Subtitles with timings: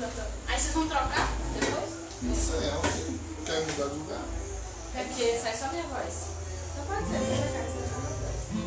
[0.00, 1.90] Aí vocês vão trocar depois?
[2.22, 2.80] Não sei, é,
[3.44, 4.22] quer mudar de lugar.
[4.94, 6.14] É porque sai só minha voz.
[6.72, 7.18] Então pode ser.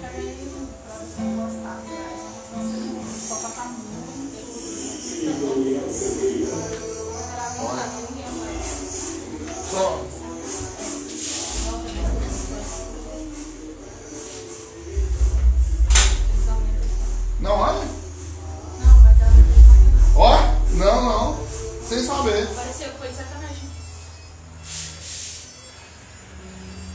[0.02, 1.78] Pega aí, pra você gostar.
[1.88, 2.00] Né?
[3.30, 4.42] Só pra muito.
[5.22, 5.34] Tem
[8.10, 8.68] ninguém mais.
[9.72, 10.11] Só.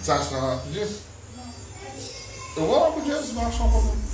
[0.07, 1.03] Sasha, just.
[2.57, 4.06] O Oracle just baixou.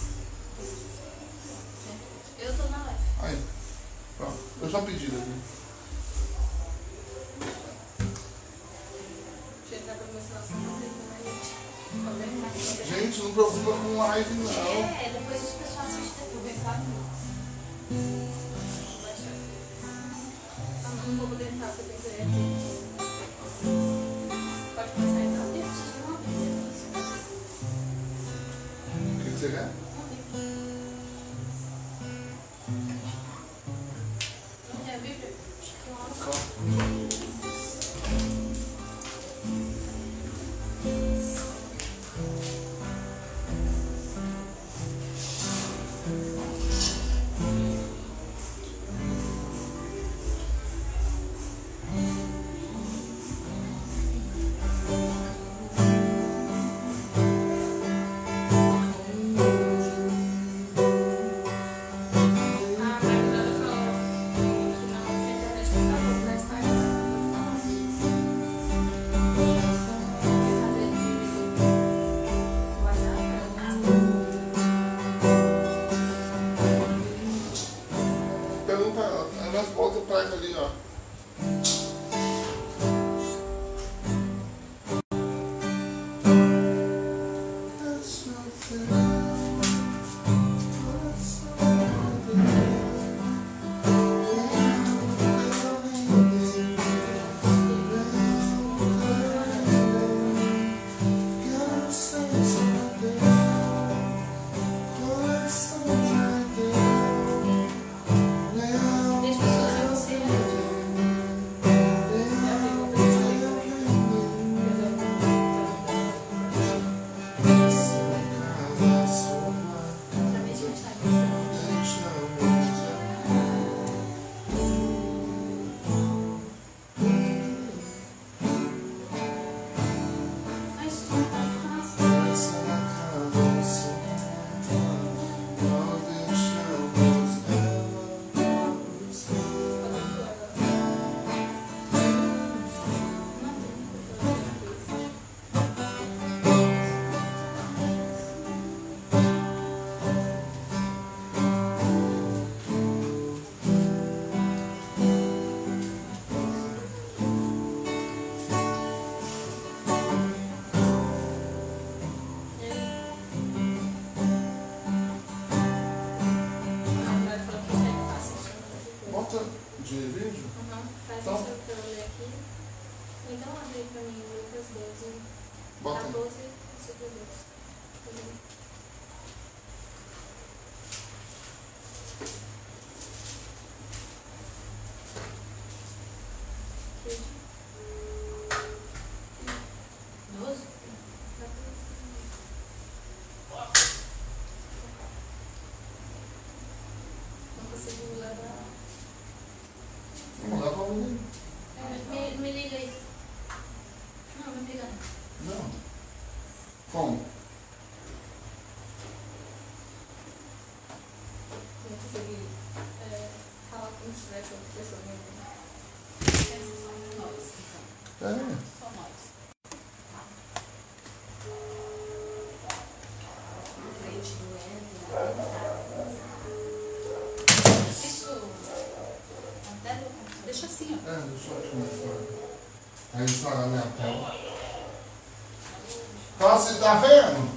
[236.82, 237.48] Tá vendo?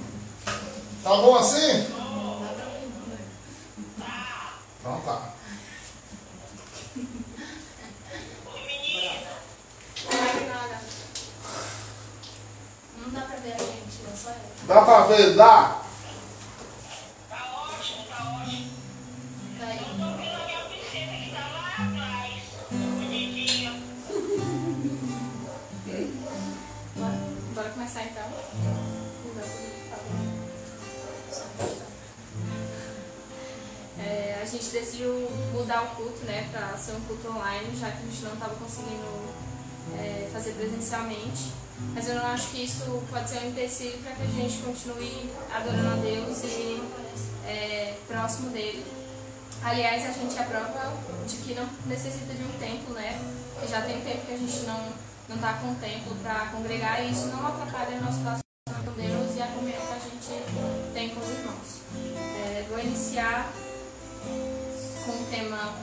[1.04, 1.85] Tá bom assim?
[42.66, 46.82] Isso pode ser um empecilho para que a gente continue adorando a Deus e
[47.46, 48.84] é, próximo dele.
[49.64, 50.94] Aliás, a gente é prova
[51.28, 53.20] de que não necessita de um tempo, né?
[53.60, 57.12] Que já tem tempo que a gente não não está com tempo para congregar e
[57.12, 61.20] isso não atrapalha nosso relacionamento com Deus e a comunhão que a gente tem com
[61.20, 61.82] os irmãos.
[62.16, 63.52] É, vou iniciar
[64.24, 65.74] com o tema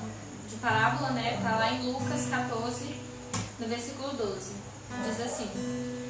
[0.48, 1.34] de parábola, né?
[1.38, 2.94] Está lá em Lucas 14,
[3.58, 4.52] no versículo 12.
[5.04, 6.01] Diz assim: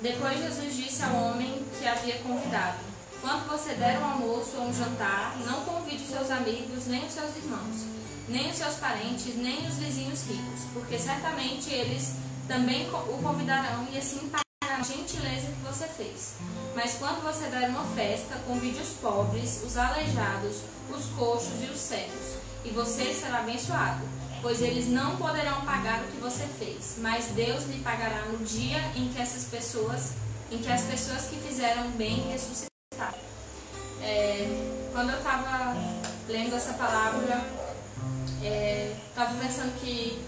[0.00, 2.78] Depois Jesus disse ao homem que havia convidado:
[3.20, 7.36] Quando você der um almoço ou um jantar, não convide seus amigos, nem os seus
[7.36, 7.84] irmãos,
[8.26, 12.14] nem os seus parentes, nem os vizinhos ricos, porque certamente eles
[12.48, 16.36] também o convidarão e assim pagarão a gentileza que você fez.
[16.74, 21.78] Mas quando você der uma festa, convide os pobres, os aleijados, os coxos e os
[21.78, 27.26] cegos, e você será abençoado pois eles não poderão pagar o que você fez, mas
[27.26, 30.12] Deus lhe pagará no dia em que essas pessoas,
[30.50, 33.18] em que as pessoas que fizeram bem ressuscitaram.
[34.02, 35.74] É, quando eu estava
[36.28, 37.44] lendo essa palavra,
[38.40, 40.22] estava é, pensando que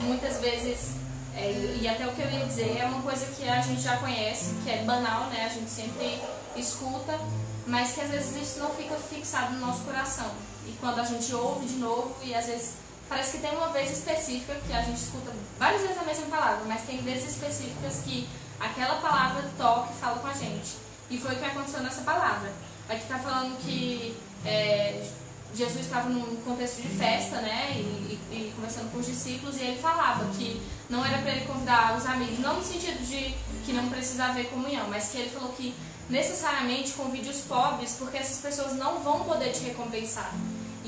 [0.00, 0.92] muitas vezes,
[1.36, 3.98] é, e até o que eu ia dizer, é uma coisa que a gente já
[3.98, 5.44] conhece, que é banal, né?
[5.44, 6.20] A gente sempre
[6.56, 7.18] escuta,
[7.66, 10.30] mas que às vezes isso não fica fixado no nosso coração.
[10.66, 12.72] E quando a gente ouve de novo, e às vezes
[13.08, 16.64] parece que tem uma vez específica que a gente escuta várias vezes a mesma palavra,
[16.66, 18.28] mas tem vezes específicas que
[18.60, 20.76] aquela palavra toca e fala com a gente.
[21.10, 22.52] E foi o que aconteceu nessa palavra.
[22.88, 25.06] Aqui está falando que é,
[25.54, 29.64] Jesus estava num contexto de festa, né, e, e, e, conversando com os discípulos, e
[29.64, 33.34] ele falava que não era para ele convidar os amigos, não no sentido de
[33.64, 35.74] que não precisa haver comunhão, mas que ele falou que
[36.08, 40.32] necessariamente convide os pobres, porque essas pessoas não vão poder te recompensar.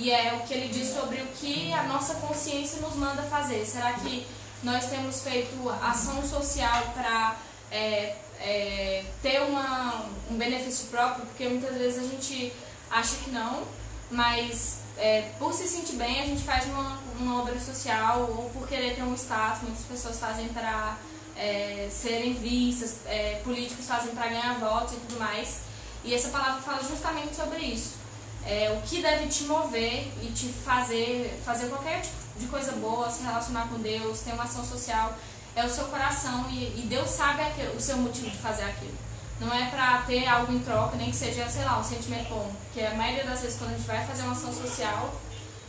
[0.00, 3.66] E é o que ele diz sobre o que a nossa consciência nos manda fazer.
[3.66, 4.26] Será que
[4.62, 7.36] nós temos feito ação social para
[7.70, 11.26] é, é, ter uma, um benefício próprio?
[11.26, 12.50] Porque muitas vezes a gente
[12.90, 13.62] acha que não,
[14.10, 18.66] mas é, por se sentir bem a gente faz uma, uma obra social ou por
[18.66, 19.64] querer ter um status.
[19.64, 20.96] Muitas pessoas fazem para
[21.36, 25.58] é, serem vistas, é, políticos fazem para ganhar votos e tudo mais.
[26.02, 27.99] E essa palavra fala justamente sobre isso
[28.46, 33.10] é, o que deve te mover e te fazer fazer qualquer tipo de coisa boa,
[33.10, 35.14] se relacionar com Deus, ter uma ação social,
[35.54, 38.94] é o seu coração e, e Deus sabe aquilo, o seu motivo de fazer aquilo.
[39.40, 42.52] Não é para ter algo em troca, nem que seja, sei lá, um sentimento bom.
[42.64, 45.14] Porque a maioria das vezes quando a gente vai fazer uma ação social,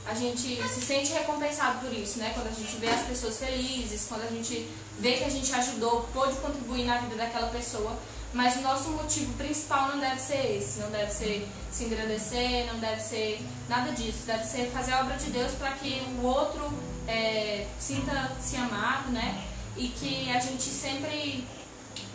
[0.06, 2.32] a gente se sente recompensado por isso, né?
[2.34, 4.68] Quando a gente vê as pessoas felizes, quando a gente
[5.00, 7.96] vê que a gente ajudou, pôde contribuir na vida daquela pessoa.
[8.34, 12.80] Mas o nosso motivo principal não deve ser esse, não deve ser se engrandecer, não
[12.80, 16.72] deve ser nada disso, deve ser fazer a obra de Deus para que o outro
[17.08, 19.44] é, sinta-se amado, né?
[19.76, 21.46] E que a gente sempre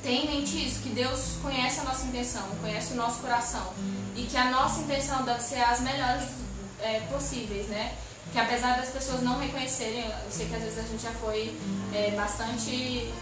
[0.03, 3.73] tenha em mente isso, que Deus conhece a nossa intenção, conhece o nosso coração
[4.15, 6.29] e que a nossa intenção deve ser as melhores
[6.81, 7.95] é, possíveis, né?
[8.33, 11.57] Que apesar das pessoas não reconhecerem, eu sei que às vezes a gente já foi
[11.95, 13.13] é, bastante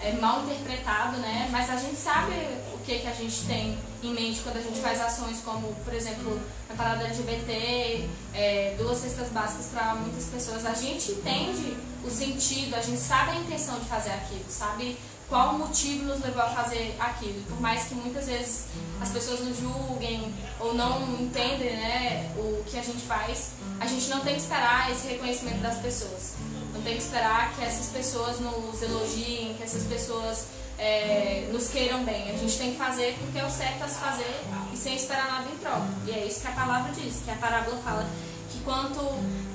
[0.00, 1.48] é, mal interpretado, né?
[1.50, 2.34] Mas a gente sabe
[2.72, 5.92] o que, que a gente tem em mente quando a gente faz ações como, por
[5.92, 6.40] exemplo,
[6.70, 10.64] a parada LGBT, é, duas cestas básicas para muitas pessoas.
[10.64, 14.96] A gente entende o sentido, a gente sabe a intenção de fazer aquilo, sabe
[15.28, 17.42] qual o motivo nos levou a fazer aquilo.
[17.42, 18.66] Por mais que muitas vezes
[19.00, 24.08] as pessoas nos julguem ou não entendem né, o que a gente faz, a gente
[24.08, 26.34] não tem que esperar esse reconhecimento das pessoas.
[26.78, 30.46] Não tem que esperar que essas pessoas nos elogiem, que essas pessoas
[30.78, 32.30] é, nos queiram bem.
[32.30, 35.26] A gente tem que fazer porque é o certo a se fazer e sem esperar
[35.26, 35.88] nada em troca.
[36.06, 38.08] E é isso que a palavra diz, que a parábola fala
[38.52, 39.00] que quanto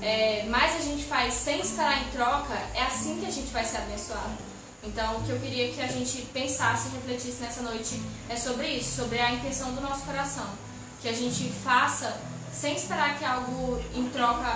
[0.02, 3.64] é, mais a gente faz sem esperar em troca, é assim que a gente vai
[3.64, 4.38] ser abençoado.
[4.84, 8.68] Então, o que eu queria que a gente pensasse e refletisse nessa noite é sobre
[8.68, 10.46] isso, sobre a intenção do nosso coração.
[11.02, 12.20] Que a gente faça
[12.54, 14.48] sem esperar que algo em troca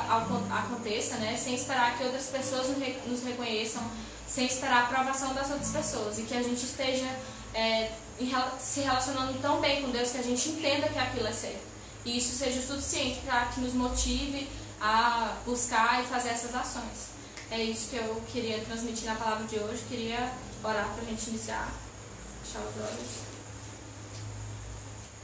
[0.52, 1.36] aconteça, né?
[1.36, 2.68] sem esperar que outras pessoas
[3.06, 3.84] nos reconheçam,
[4.28, 7.08] sem esperar a aprovação das outras pessoas e que a gente esteja
[7.54, 7.92] é,
[8.60, 11.66] se relacionando tão bem com Deus que a gente entenda que aquilo é certo.
[12.06, 14.48] E isso seja o suficiente para que nos motive
[14.80, 17.18] a buscar e fazer essas ações.
[17.50, 19.84] É isso que eu queria transmitir na palavra de hoje.
[19.90, 20.32] Queria
[20.64, 21.72] orar para a gente iniciar.
[22.44, 23.37] Fechar os olhos.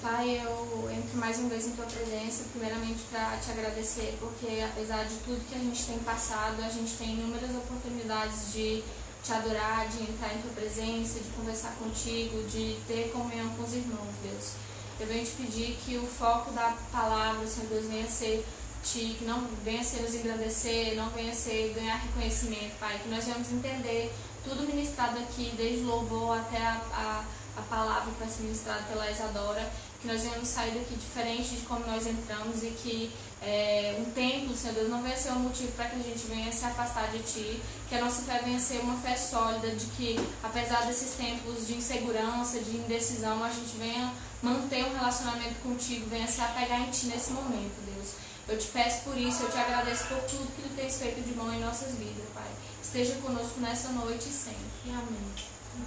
[0.04, 5.06] Pai, eu entro mais uma vez em tua presença, primeiramente para te agradecer, porque apesar
[5.06, 8.84] de tudo que a gente tem passado, a gente tem inúmeras oportunidades de
[9.24, 13.74] te adorar, de entrar em tua presença, de conversar contigo, de ter comunhão com os
[13.74, 14.52] irmãos, Deus.
[15.00, 18.46] Eu venho te pedir que o foco da palavra, Senhor Deus, venha ser
[18.84, 23.24] ti, que não venha ser nos engrandecer, não venha ser ganhar reconhecimento, Pai, que nós
[23.24, 28.44] venhamos entender tudo ministrado aqui, desde louvor até a, a, a palavra que vai ser
[28.44, 29.72] ministrada pela Isadora,
[30.08, 34.74] nós venhamos sair daqui diferente de como nós entramos e que é, um templo, Senhor
[34.74, 37.62] Deus, não venha ser um motivo para que a gente venha se afastar de Ti,
[37.90, 41.76] que a nossa fé venha ser uma fé sólida, de que apesar desses tempos de
[41.76, 47.08] insegurança, de indecisão, a gente venha manter um relacionamento contigo, venha se apegar em Ti
[47.08, 48.12] nesse momento, Deus.
[48.48, 51.34] Eu te peço por isso, eu te agradeço por tudo que Tu tens feito de
[51.34, 52.48] bom em nossas vidas, Pai.
[52.82, 54.58] Esteja conosco nessa noite e sempre.
[54.88, 55.34] Amém.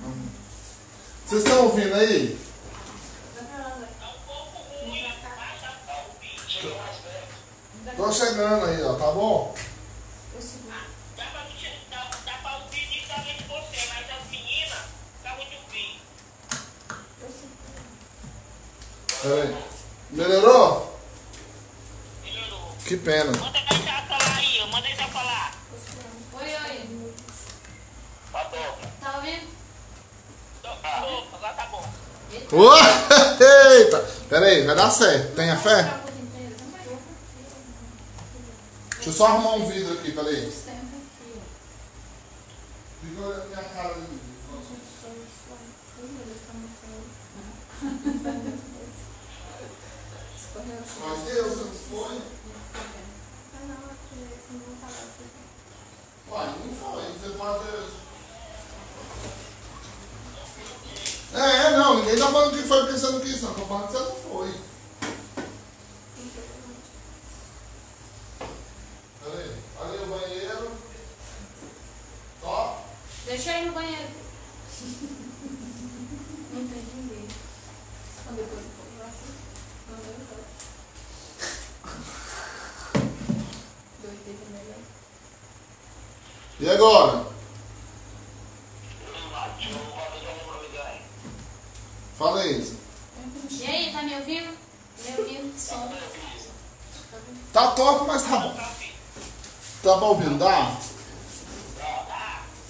[0.05, 0.29] Amém.
[1.27, 2.39] Vocês estão ouvindo aí?
[7.97, 9.55] Tô chegando aí, ó, tá bom?
[10.67, 10.87] Tá.
[19.23, 19.57] Peraí.
[20.11, 20.99] Melhorou?
[22.23, 22.77] Melhorou.
[22.87, 23.33] Que pena.
[23.39, 25.53] Manda ele já falar aí, manda ele já falar.
[26.35, 27.15] Oi, oi.
[28.33, 28.79] Tá bom.
[29.01, 29.49] Tá ouvindo?
[30.63, 31.85] Tá bom, agora tá bom.
[33.77, 33.99] Eita!
[34.29, 35.35] Peraí, vai dar certo.
[35.35, 36.06] Tenha fé?
[39.07, 40.51] Deixa eu só arrumar um vidro aqui, peraí.
[43.01, 44.21] Fica olhando minha cara ali.
[50.99, 52.21] Mas Deus, não foi?
[56.29, 57.03] Uai, não foi.
[57.13, 57.65] Você pode.
[61.33, 63.55] É, é, não, ninguém tá falando que foi porque você não quis, não.
[63.55, 64.67] Tô falando que você não foi.
[69.27, 69.51] Peraí,
[69.87, 70.71] ali o banheiro.
[72.41, 72.83] Top.
[73.25, 74.09] Deixa eu ir no banheiro.
[76.53, 77.29] Não tem ninguém.
[78.25, 79.33] Quando depois eu for assim,
[79.91, 80.47] não deu certo.
[84.03, 84.81] Doideira melhor.
[86.59, 87.27] E agora?
[92.19, 92.77] Fala isso.
[93.51, 94.57] E aí, tá me ouvindo?
[95.05, 95.59] Me ouvindo?
[95.59, 95.93] Som.
[97.53, 98.76] Tá top, mas tá bom.
[99.87, 100.77] Tá pra ouvindo, dá?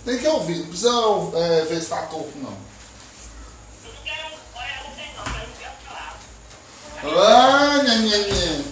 [0.04, 0.90] Tem que ouvir, não precisa
[1.34, 2.52] é, ver se tá torto, não.
[7.02, 8.64] Ah, nha, nha, nha.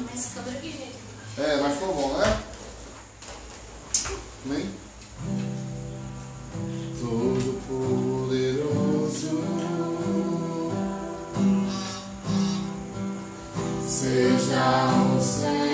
[0.00, 0.96] Mas câmera aqui, gente.
[1.36, 2.40] É, mas ficou bom, né?
[4.46, 4.74] Nem?
[7.00, 9.44] Todo poderoso
[13.86, 15.73] seja o centro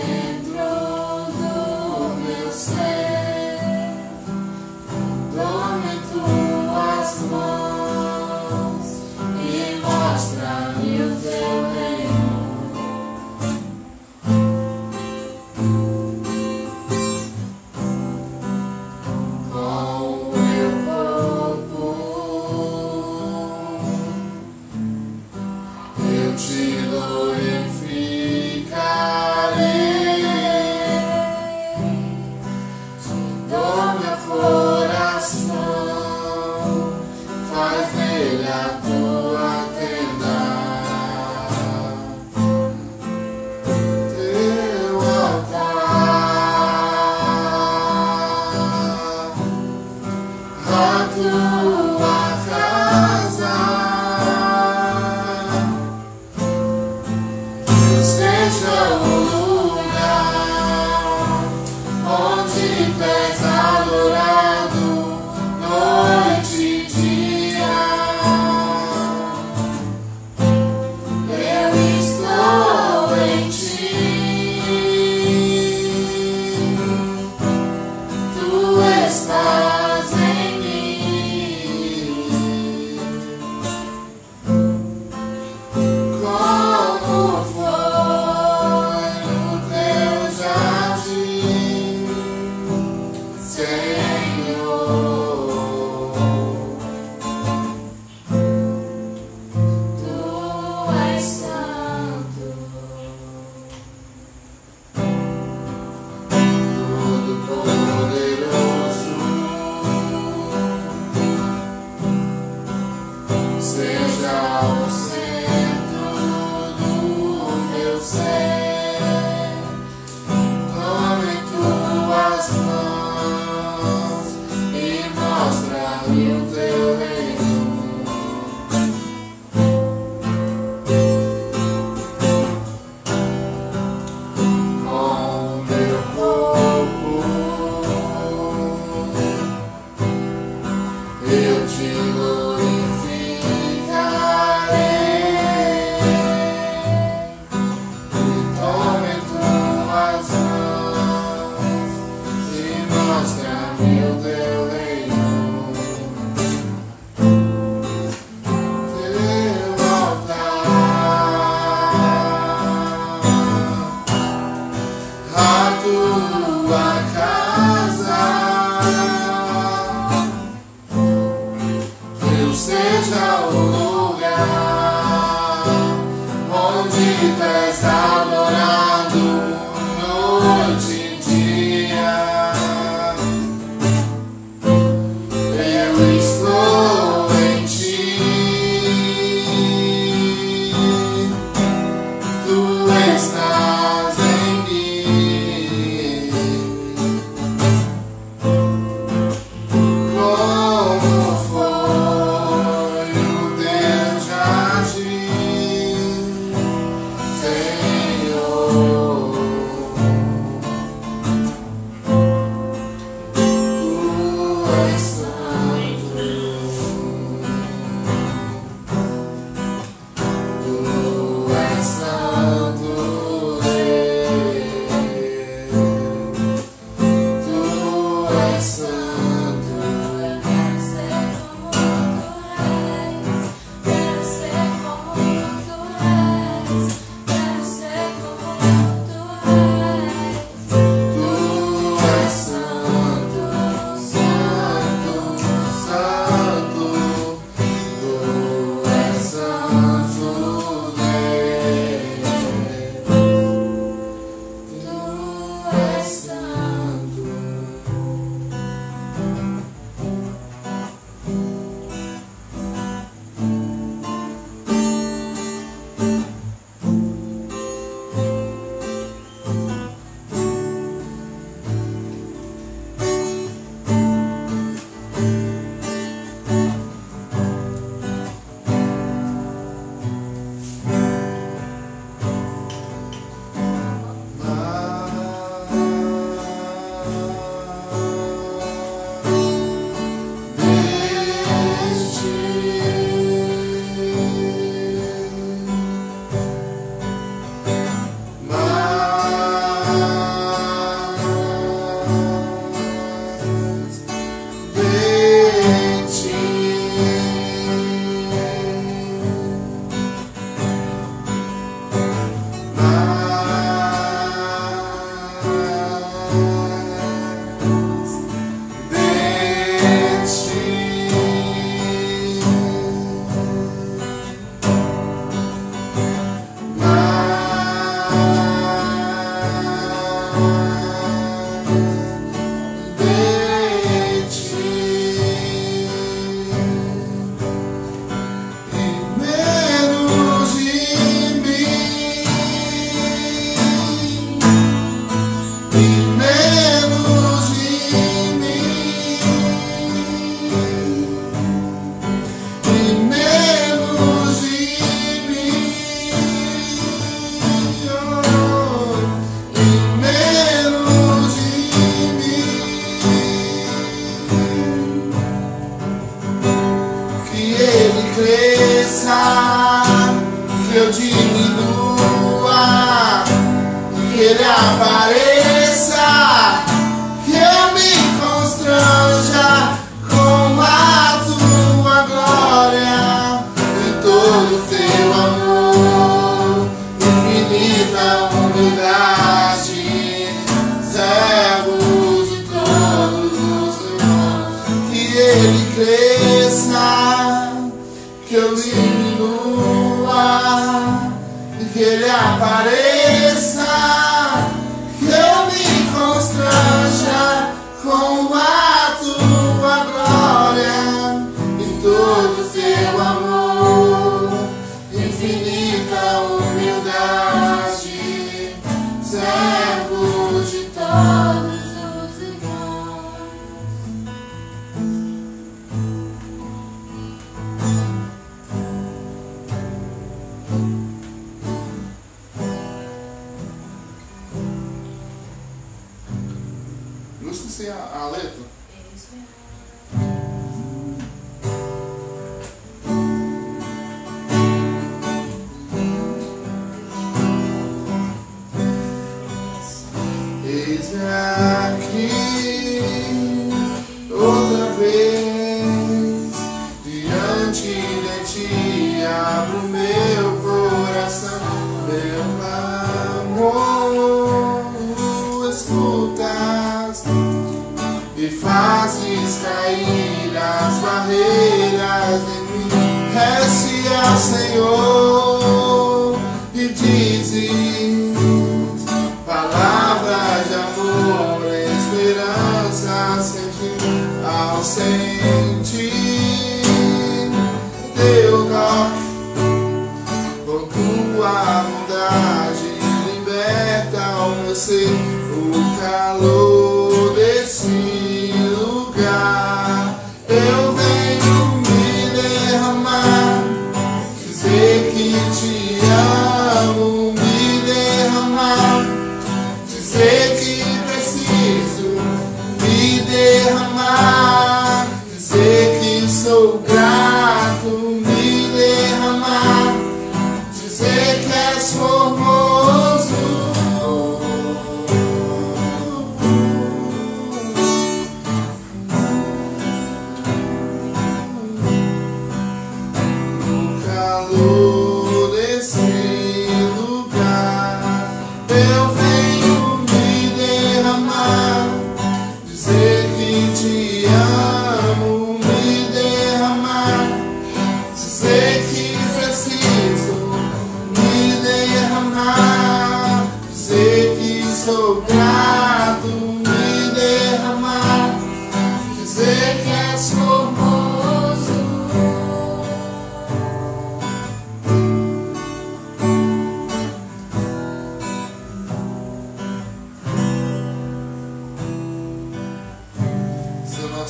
[495.90, 496.49] calor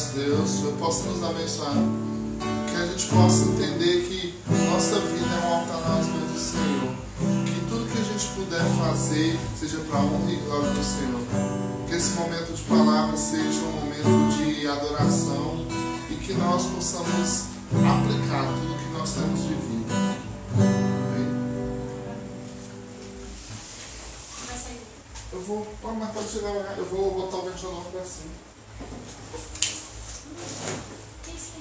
[0.00, 1.74] Nosso Deus, Senhor, possa nos abençoar.
[2.70, 4.34] Que a gente possa entender que
[4.70, 6.94] nossa vida é um altar nas mãos do Senhor.
[7.44, 11.20] Que tudo que a gente puder fazer seja para a honra e glória do Senhor.
[11.86, 15.66] Que esse momento de palavra seja um momento de adoração
[16.08, 19.84] e que nós possamos aplicar tudo que nós temos vivido.
[25.30, 25.66] Eu vou,
[25.98, 26.74] mas pode chegar.
[26.78, 28.30] Eu vou botar o ventilador para cima.
[30.30, 31.60] Isso.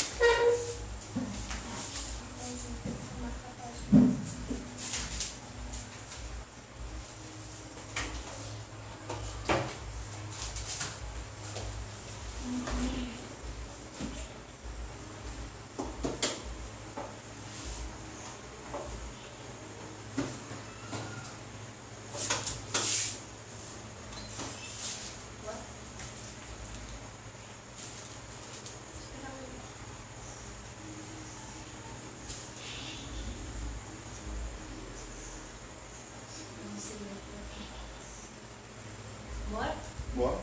[39.52, 39.76] Bora?
[40.16, 40.40] Bora.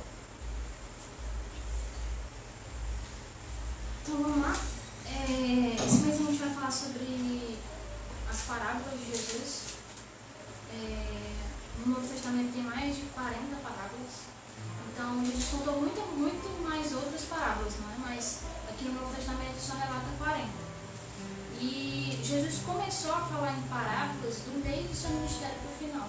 [4.02, 4.56] Então vamos lá.
[5.06, 7.56] É, esse mês a gente vai falar sobre
[8.28, 9.62] as parábolas de Jesus.
[10.72, 11.36] É,
[11.84, 14.26] no Novo Testamento tem mais de 40 parábolas.
[14.92, 18.10] Então Jesus contou muito, muito mais outras parábolas, não é?
[18.10, 20.48] Mas aqui no Novo Testamento só relata 40.
[21.60, 26.08] E Jesus começou a falar em parábolas do meio do seu ministério para o final.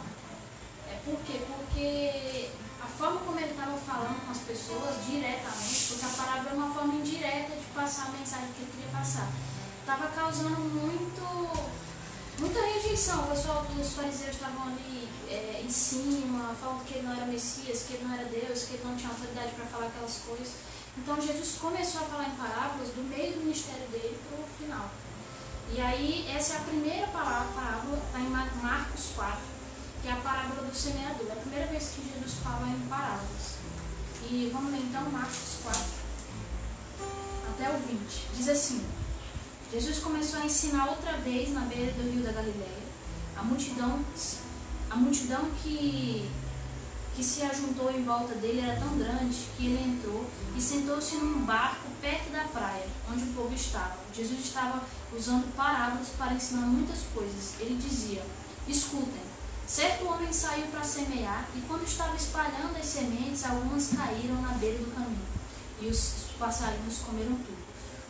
[0.89, 1.41] É, por quê?
[1.45, 2.49] Porque
[2.81, 6.73] a forma como ele estava falando com as pessoas diretamente, porque a parábola é uma
[6.73, 9.29] forma indireta de passar a mensagem que ele queria passar,
[9.81, 11.69] estava causando muito,
[12.39, 12.59] muita
[12.97, 13.23] rejeição.
[13.23, 17.83] O pessoal dos fariseus estavam ali é, em cima, falando que ele não era Messias,
[17.83, 20.47] que ele não era Deus, que ele não tinha autoridade para falar aquelas coisas.
[20.97, 24.89] Então Jesus começou a falar em parábolas do meio do ministério dele para o final.
[25.71, 29.37] E aí, essa é a primeira parábola, está em Mar- Marcos 4,
[30.01, 31.27] que é a parábola do semeador.
[31.29, 33.57] É a primeira vez que Jesus fala em parábolas.
[34.23, 35.81] E vamos ler então Marcos 4,
[37.53, 37.99] até o 20.
[38.33, 38.83] Diz assim:
[39.71, 42.86] Jesus começou a ensinar outra vez na beira do rio da Galileia.
[43.37, 43.99] A multidão,
[44.89, 46.29] a multidão que,
[47.15, 51.45] que se ajuntou em volta dele era tão grande que ele entrou e sentou-se num
[51.45, 53.97] barco perto da praia, onde o povo estava.
[54.13, 54.83] Jesus estava
[55.15, 57.59] usando parábolas para ensinar muitas coisas.
[57.59, 58.23] Ele dizia:
[58.67, 59.27] Escutem.
[59.67, 64.79] Certo homem saiu para semear e, quando estava espalhando as sementes, algumas caíram na beira
[64.79, 65.27] do caminho
[65.81, 67.57] e os passarinhos comeram tudo.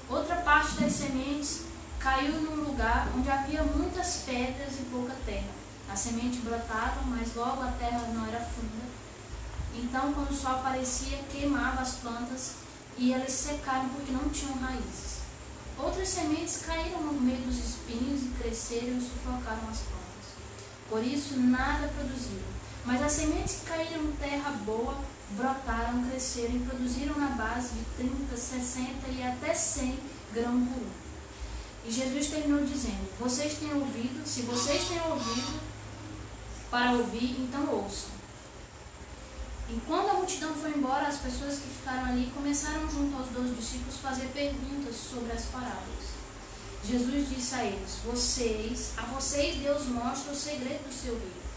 [0.10, 1.64] Outra parte das sementes
[2.00, 5.50] caiu num lugar onde havia muitas pedras e pouca terra.
[5.90, 8.86] As sementes brotaram, mas logo a terra não era funda.
[9.74, 12.56] Então, quando o sol aparecia, queimava as plantas
[12.98, 15.18] e elas secaram porque não tinham raízes.
[15.78, 20.28] Outras sementes caíram no meio dos espinhos e cresceram e sufocaram as plantas.
[20.90, 22.58] Por isso, nada produziram.
[22.84, 24.98] Mas as sementes que caíram em terra boa
[25.32, 30.00] brotaram, cresceram e produziram na base de 30, 60 e até 100
[30.34, 31.07] grãos por um.
[31.88, 35.62] E Jesus terminou dizendo: Vocês têm ouvido, se vocês têm ouvido
[36.70, 38.10] para ouvir, então ouçam.
[39.70, 43.54] E quando a multidão foi embora, as pessoas que ficaram ali começaram junto aos doze
[43.56, 46.18] discípulos fazer perguntas sobre as parábolas.
[46.84, 51.48] Jesus disse a eles: Vocês, a vocês Deus mostra o segredo do seu reino.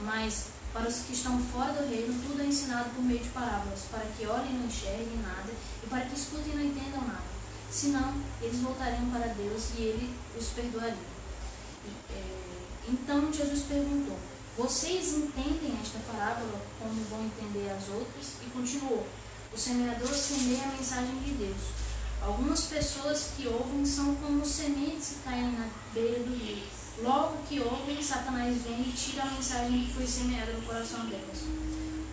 [0.00, 3.80] Mas para os que estão fora do reino, tudo é ensinado por meio de parábolas,
[3.90, 7.33] para que olhem e não enxerguem nada, e para que escutem e não entendam nada.
[7.74, 10.94] Senão, eles voltariam para Deus e ele os perdoaria.
[12.08, 12.22] É,
[12.88, 14.16] então Jesus perguntou:
[14.56, 18.34] Vocês entendem esta parábola como vão entender as outras?
[18.46, 19.04] E continuou:
[19.52, 21.62] O semeador semeia a mensagem de Deus.
[22.22, 26.62] Algumas pessoas que ouvem são como sementes que caem na beira do rio.
[27.02, 31.42] Logo que ouvem, Satanás vem e tira a mensagem que foi semeada no coração delas.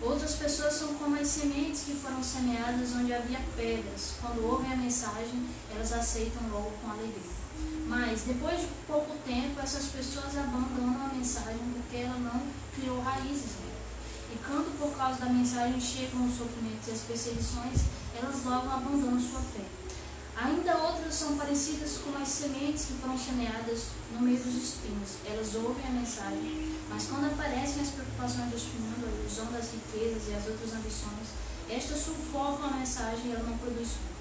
[0.04, 4.14] Outras pessoas são como as sementes que foram semeadas onde havia pedras.
[4.20, 7.42] Quando ouvem a mensagem, elas aceitam logo com alegria.
[7.86, 12.42] Mas, depois de pouco tempo, essas pessoas abandonam a mensagem porque ela não
[12.74, 13.72] criou raízes nela.
[14.34, 17.82] e quando por causa da mensagem chegam os sofrimentos e as perseguições,
[18.20, 19.64] elas logo abandonam sua fé.
[20.34, 25.18] Ainda outras são parecidas com as sementes que foram semeadas no meio dos espinhos.
[25.26, 30.28] Elas ouvem a mensagem, mas quando aparecem as preocupações deste mundo, a ilusão das riquezas
[30.28, 31.28] e as outras ambições,
[31.70, 34.12] estas sufocam a mensagem e ela não produz frutos.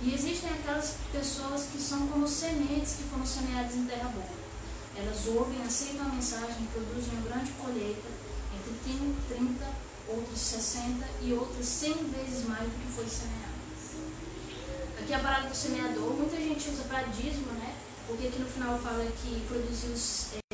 [0.00, 4.40] E existem aquelas pessoas que são como sementes que foram semeadas em terra boa.
[4.96, 8.08] Elas ouvem, aceitam a mensagem, produzem uma grande colheita,
[8.56, 8.96] entre
[9.28, 9.64] 30,
[10.08, 13.60] outros 60 e outros 100 vezes mais do que foi semeado.
[14.98, 17.74] Aqui a palavra do semeador, muita gente usa para dízimo, né?
[18.06, 19.94] Porque aqui no final fala que produziu
[20.34, 20.49] é,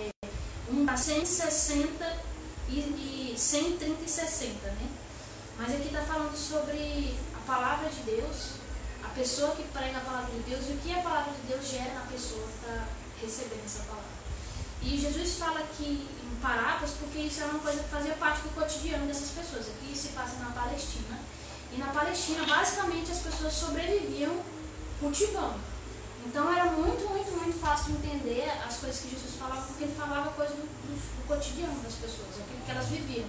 [0.71, 2.17] um para 160
[2.69, 4.89] e, e 130 e 60, né?
[5.59, 8.57] Mas aqui está falando sobre a palavra de Deus,
[9.03, 11.67] a pessoa que prega a palavra de Deus e o que a palavra de Deus
[11.67, 12.85] gera na pessoa para
[13.21, 14.17] receber essa palavra.
[14.83, 18.55] E Jesus fala aqui em parábolas porque isso é uma coisa que fazia parte do
[18.55, 19.67] cotidiano dessas pessoas.
[19.69, 21.19] Aqui se passa na Palestina.
[21.73, 24.41] E na Palestina, basicamente, as pessoas sobreviviam
[25.01, 25.59] cultivando.
[26.27, 29.95] Então era muito, muito, muito fácil de entender as coisas que Jesus falava, porque ele
[29.95, 33.27] falava coisas do, do, do cotidiano das pessoas, aquilo que elas viviam.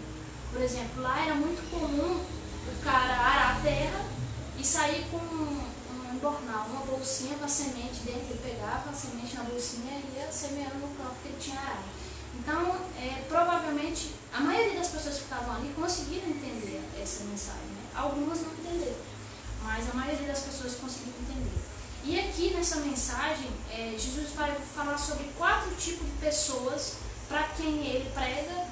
[0.51, 4.05] Por exemplo, lá era muito comum o cara arar a terra
[4.57, 5.62] e sair com um,
[5.93, 8.33] um embornal, uma bolsinha com a semente dentro.
[8.33, 11.86] Ele pegava a semente na bolsinha e ia semeando no campo que ele tinha arado.
[12.39, 17.69] Então, é, provavelmente, a maioria das pessoas que estavam ali conseguiram entender essa mensagem.
[17.77, 17.89] Né?
[17.93, 18.97] Algumas não entenderam,
[19.63, 21.57] mas a maioria das pessoas conseguiram entender.
[22.08, 26.93] E aqui nessa mensagem, é, Jesus vai falar sobre quatro tipos de pessoas
[27.28, 28.65] para quem ele prega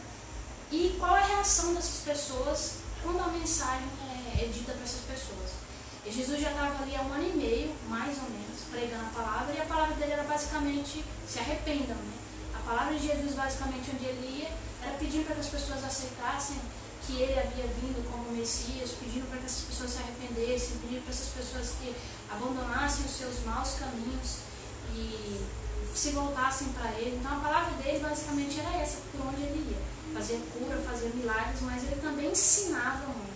[0.72, 3.90] e qual é a reação dessas pessoas quando a mensagem
[4.38, 5.52] é, é dita para essas pessoas.
[6.06, 9.10] E Jesus já estava ali há um ano e meio, mais ou menos, pregando a
[9.10, 11.98] palavra, e a palavra dele era basicamente se arrependam.
[11.98, 12.14] Né?
[12.56, 16.56] A palavra de Jesus, basicamente, onde ele ia, era pedindo para que as pessoas aceitassem
[17.06, 21.14] que ele havia vindo como Messias, pedindo para que essas pessoas se arrependessem, pedindo para
[21.14, 21.96] essas pessoas que
[22.30, 24.40] abandonassem os seus maus caminhos
[24.94, 25.46] e
[25.94, 27.18] se voltassem para ele.
[27.18, 29.78] Então a palavra dele basicamente era essa, por onde ele ia.
[30.14, 33.36] Fazia cura, fazia milagres, mas ele também ensinava muito.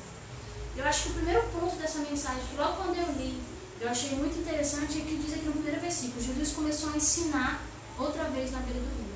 [0.76, 3.42] Eu acho que o primeiro ponto dessa mensagem, logo quando eu li,
[3.82, 7.62] eu achei muito interessante, é que diz aqui no primeiro versículo, Jesus começou a ensinar
[7.98, 9.14] outra vez na beira do rio.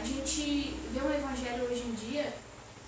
[0.00, 2.34] A gente vê um evangelho hoje em dia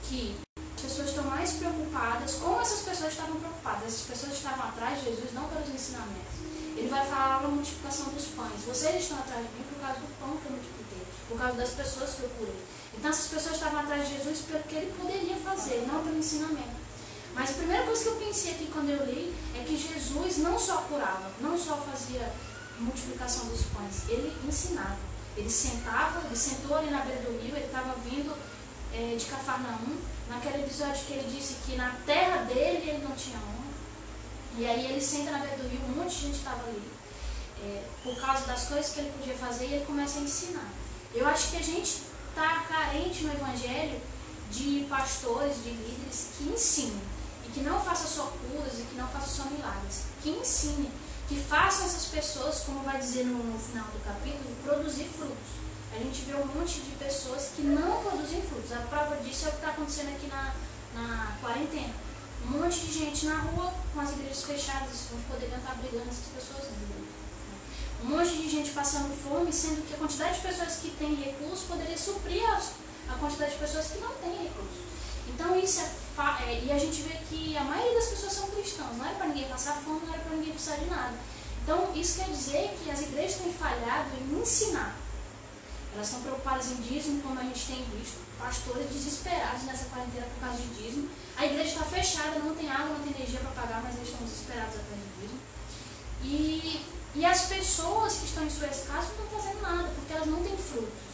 [0.02, 0.36] que
[0.80, 3.84] as pessoas estão mais preocupadas, como essas pessoas estavam preocupadas?
[3.84, 6.40] Essas pessoas estavam atrás de Jesus não pelos ensinamentos.
[6.74, 8.64] Ele vai falar da multiplicação dos pães.
[8.64, 11.70] Vocês estão atrás de mim por causa do pão que eu multipliquei, por causa das
[11.70, 12.56] pessoas que eu curei.
[12.96, 16.80] Então essas pessoas estavam atrás de Jesus pelo que ele poderia fazer, não pelo ensinamento.
[17.34, 20.58] Mas a primeira coisa que eu pensei aqui quando eu li é que Jesus não
[20.58, 22.32] só curava, não só fazia
[22.78, 24.96] multiplicação dos pães, ele ensinava.
[25.36, 28.34] Ele sentava, ele sentou ali na beira do rio, ele estava vindo
[28.94, 29.96] é, de Cafarnaum,
[30.30, 33.70] naquele episódio que ele disse que na terra dele ele não tinha honra.
[34.56, 36.90] E aí ele senta na beira do rio, um monte de gente estava ali,
[37.62, 40.68] é, por causa das coisas que ele podia fazer, e ele começa a ensinar.
[41.12, 44.00] Eu acho que a gente está carente no Evangelho
[44.50, 47.02] de pastores, de líderes que ensinem.
[47.46, 50.04] E que não façam só curas e que não façam só milagres.
[50.22, 50.90] Que ensinem.
[51.28, 55.60] Que façam essas pessoas, como vai dizer no, no final do capítulo, produzir frutos
[55.92, 58.72] a gente vê um monte de pessoas que não produzem frutos.
[58.72, 60.54] A prova disso é o que está acontecendo aqui na,
[60.94, 61.94] na quarentena.
[62.46, 66.26] Um monte de gente na rua, com as igrejas fechadas, onde poderiam estar brigando essas
[66.34, 66.70] pessoas.
[68.02, 71.66] Um monte de gente passando fome, sendo que a quantidade de pessoas que têm recursos
[71.66, 72.60] poderia suprir a,
[73.12, 74.90] a quantidade de pessoas que não têm recursos.
[75.28, 78.96] Então isso é, é, E a gente vê que a maioria das pessoas são cristãos.
[78.96, 81.14] Não era para ninguém passar fome, não era para ninguém precisar de nada.
[81.62, 84.96] Então isso quer dizer que as igrejas têm falhado em ensinar.
[85.94, 90.46] Elas estão preocupadas em dízimo, como a gente tem visto, pastores desesperados nessa quarentena por
[90.46, 91.08] causa de dízimo.
[91.36, 94.24] A igreja está fechada, não tem água, não tem energia para pagar, mas eles estão
[94.24, 95.40] desesperados atrás de dízimo.
[96.22, 100.28] E, e as pessoas que estão em suas casas não estão fazendo nada, porque elas
[100.28, 101.10] não têm frutos.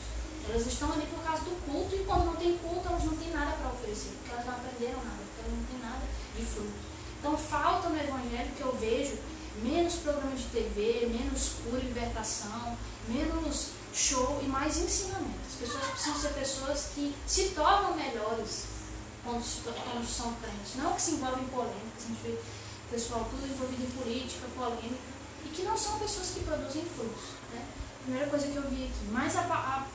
[0.49, 3.31] Elas estão ali por causa do culto e quando não tem culto, elas não têm
[3.33, 6.03] nada para oferecer, porque elas não aprenderam nada, porque elas não têm nada
[6.37, 6.87] de fruto.
[7.19, 9.19] Então falta no Evangelho que eu vejo
[9.63, 12.77] menos programa de TV, menos cura e libertação,
[13.09, 15.41] menos show e mais ensinamento.
[15.49, 18.65] As pessoas precisam ser pessoas que se tornam melhores
[19.25, 20.77] quando, quando são crentes.
[20.77, 22.39] Não que se envolvem em polêmicas, a gente vê
[22.91, 27.25] pessoal tudo envolvido em política, polêmica, e que não são pessoas que produzem frutos.
[27.53, 27.65] Né?
[28.03, 29.09] Primeira coisa que eu vi aqui.
[29.11, 29.87] Mas a, a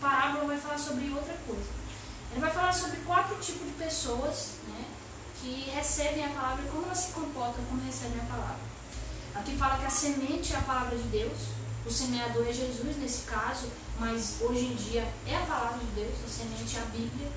[0.00, 1.86] parábola vai falar sobre outra coisa.
[2.30, 4.84] Ele vai falar sobre quatro tipos de pessoas né,
[5.40, 8.76] que recebem a palavra e como elas se comportam quando recebem a palavra.
[9.34, 11.55] Aqui fala que a semente é a palavra de Deus,
[11.86, 13.68] o semeador é Jesus nesse caso,
[13.98, 17.28] mas hoje em dia é a palavra de Deus, a semente é a Bíblia.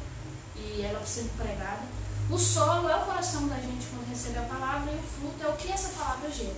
[0.56, 1.84] e ela precisa ser pregada.
[2.30, 5.48] O solo é o coração da gente quando recebe a palavra e o fruto é
[5.48, 6.58] o que essa palavra gera.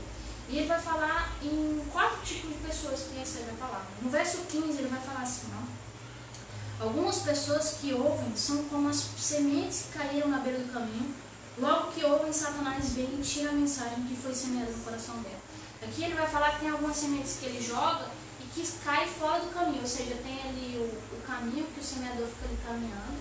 [0.49, 3.88] E ele vai falar em quatro tipos de pessoas que recebem a palavra.
[4.01, 6.84] No verso 15 ele vai falar assim, ó.
[6.84, 11.13] Algumas pessoas que ouvem são como as sementes que caíram na beira do caminho.
[11.58, 15.50] Logo que ouvem, Satanás vem e tira a mensagem que foi semeada no coração dela.
[15.81, 18.05] Aqui ele vai falar que tem algumas sementes que ele joga
[18.39, 21.83] e que cai fora do caminho, ou seja, tem ali o, o caminho que o
[21.83, 23.17] semeador fica ali caminhando.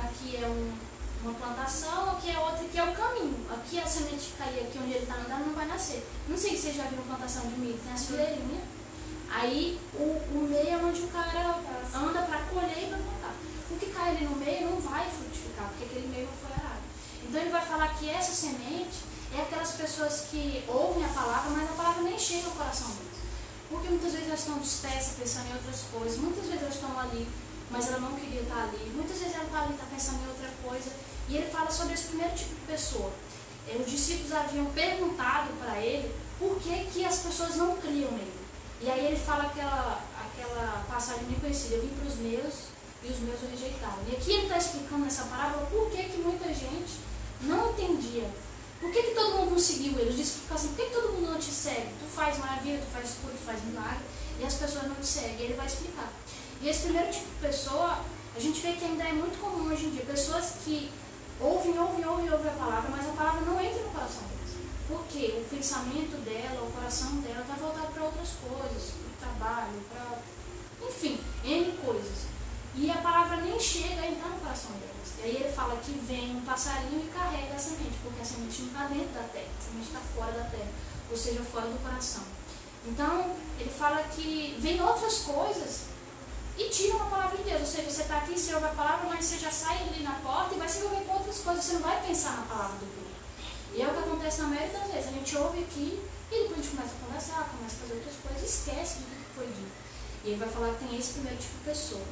[0.00, 0.72] Aqui é um,
[1.22, 3.46] uma plantação, aqui é outra, aqui é o caminho.
[3.50, 6.06] Aqui a semente que cair aqui onde ele está andando não vai nascer.
[6.28, 8.62] Não sei se vocês já viram plantação de milho, tem as fileirinhas.
[9.28, 10.04] Aí o,
[10.38, 11.58] o meio é onde o cara
[11.94, 13.34] anda para colher e para plantar.
[13.70, 16.82] O que cai ali no meio não vai frutificar, porque aquele meio não foi arado.
[17.24, 19.02] Então ele vai falar que essa semente
[19.36, 23.18] é aquelas pessoas que ouvem a palavra, mas a palavra nem chega ao coração deles.
[23.68, 27.26] Porque muitas vezes elas estão dispersas, pensando em outras coisas, muitas vezes elas estão ali,
[27.70, 30.50] mas ela não queria estar ali, muitas vezes ela está ali, está pensando em outra
[30.62, 30.90] coisa.
[31.28, 33.10] E ele fala sobre esse primeiro tipo de pessoa.
[33.66, 38.32] É, os discípulos haviam perguntado para ele por que, que as pessoas não criam nele.
[38.80, 42.54] E aí ele fala aquela, aquela passagem bem conhecida, eu vim para os meus
[43.02, 43.98] e os meus o rejeitaram.
[44.06, 47.00] E aqui ele está explicando nessa parábola por que, que muita gente
[47.40, 48.28] não entendia
[48.84, 50.10] por que, que todo mundo não seguiu ele?
[50.10, 51.88] Os discípulos assim, por que, que todo mundo não te segue?
[51.98, 54.04] Tu faz maravilha, tu faz cura, tu faz milagre,
[54.38, 55.40] e as pessoas não te seguem.
[55.40, 56.12] Ele vai explicar.
[56.60, 58.04] E esse primeiro tipo de pessoa,
[58.36, 60.04] a gente vê que ainda é muito comum hoje em dia.
[60.04, 60.92] Pessoas que
[61.40, 64.52] ouvem, ouvem, ouvem, ouvem a palavra, mas a palavra não entra no coração deles.
[64.86, 69.80] Porque o pensamento dela, o coração dela está voltado para outras coisas, para o trabalho,
[69.90, 70.18] para.
[70.86, 72.26] Enfim, N coisas.
[72.76, 74.93] E a palavra nem chega a entrar no coração delas.
[75.18, 78.62] E aí ele fala que vem um passarinho e carrega a semente, porque a semente
[78.62, 80.68] não está dentro da terra, a semente está fora da terra,
[81.10, 82.22] ou seja, fora do coração.
[82.86, 85.94] Então, ele fala que vem outras coisas
[86.58, 87.60] e tiram a palavra de Deus.
[87.60, 90.14] Ou seja, você está aqui, você ouve a palavra, mas você já sai ali na
[90.20, 92.86] porta e vai se envolver com outras coisas, você não vai pensar na palavra do
[92.86, 93.14] Deus.
[93.74, 95.08] E é o que acontece na maioria das vezes.
[95.08, 98.16] A gente ouve aqui e depois a gente começa a conversar, começa a fazer outras
[98.22, 99.72] coisas esquece do que foi dito.
[100.24, 102.02] E ele vai falar que tem esse primeiro tipo de pessoa.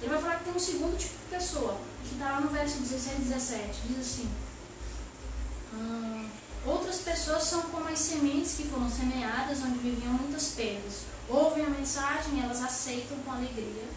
[0.00, 2.78] Ele vai falar que tem um segundo tipo de pessoa, que está lá no verso
[2.78, 3.80] 16 e 17.
[3.88, 4.30] Diz assim:
[5.74, 6.28] hum,
[6.64, 11.04] Outras pessoas são como as sementes que foram semeadas onde viviam muitas pedras.
[11.28, 13.88] Ouvem a mensagem, elas aceitam com alegria.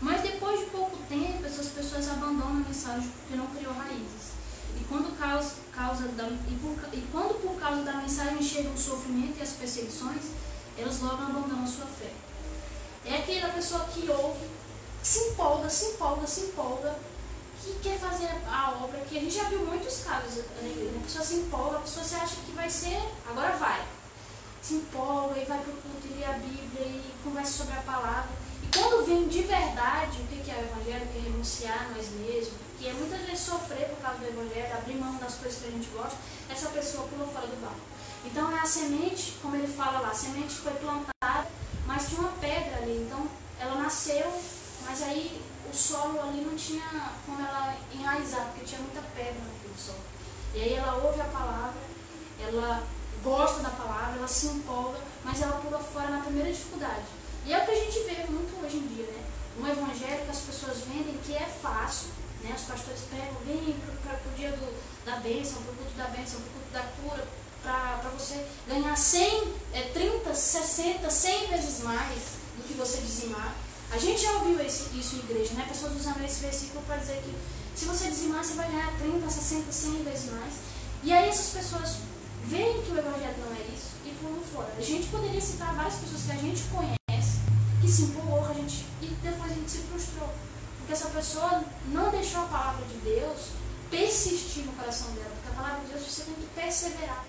[0.00, 4.32] Mas depois de pouco tempo, essas pessoas abandonam a mensagem porque não criou raízes.
[4.80, 8.78] E quando, causa, causa da, e, por, e quando por causa da mensagem chega o
[8.78, 10.22] sofrimento e as perseguições,
[10.78, 12.12] elas logo abandonam a sua fé.
[13.04, 14.46] É aquela pessoa que ouve,
[15.02, 16.96] se empolga, se empolga, se empolga,
[17.60, 20.96] que quer fazer a obra, que a gente já viu muitos casos igreja.
[20.96, 23.84] A pessoa se empolga, a pessoa se acha que vai ser, agora vai.
[24.60, 27.82] Se empolga e vai para o culto e lê a Bíblia e conversa sobre a
[27.82, 28.30] palavra.
[28.62, 32.08] E quando vem de verdade o que é o Evangelho, que é renunciar a nós
[32.10, 35.68] mesmos, que é muitas vezes sofrer por causa do Evangelho, abrir mão das coisas que
[35.68, 36.16] a gente gosta,
[36.48, 37.80] essa pessoa pulou fora do barco.
[38.24, 41.48] Então é a semente, como ele fala lá, a semente foi plantada,
[41.86, 43.04] mas tinha uma pedra ali.
[43.06, 43.26] Então
[43.58, 44.32] ela nasceu
[44.86, 49.74] mas aí o solo ali não tinha como ela enraizar, porque tinha muita pedra naquele
[49.78, 50.02] solo.
[50.54, 51.80] E aí ela ouve a palavra,
[52.40, 52.84] ela
[53.22, 57.04] gosta da palavra, ela se empolga, mas ela pula fora na primeira dificuldade.
[57.46, 59.24] E é o que a gente vê muito hoje em dia, né?
[59.58, 62.08] Um evangelho que as pessoas vendem que é fácil,
[62.42, 62.52] né?
[62.54, 66.40] Os pastores pegam, vem para o dia do, da bênção, para o culto da bênção,
[66.40, 67.28] para o culto da cura,
[67.62, 72.22] para você ganhar 100, é, 30, 60, 100 vezes mais
[72.56, 73.54] do que você dizimar.
[73.92, 75.66] A gente já ouviu esse, isso em igreja, né?
[75.68, 77.34] Pessoas usando esse versículo para dizer que
[77.78, 80.54] se você dizimar, você vai ganhar 30, 60, 100 vezes mais.
[81.02, 81.96] E aí essas pessoas
[82.44, 84.72] veem que o evangelho não é isso e pulam fora.
[84.78, 87.40] A gente poderia citar várias pessoas que a gente conhece,
[87.82, 90.32] que se empolgou, a gente, e depois a gente se frustrou.
[90.78, 93.50] Porque essa pessoa não deixou a palavra de Deus
[93.90, 95.30] persistir no coração dela.
[95.34, 97.26] Porque a palavra de Deus você tem que perseverar.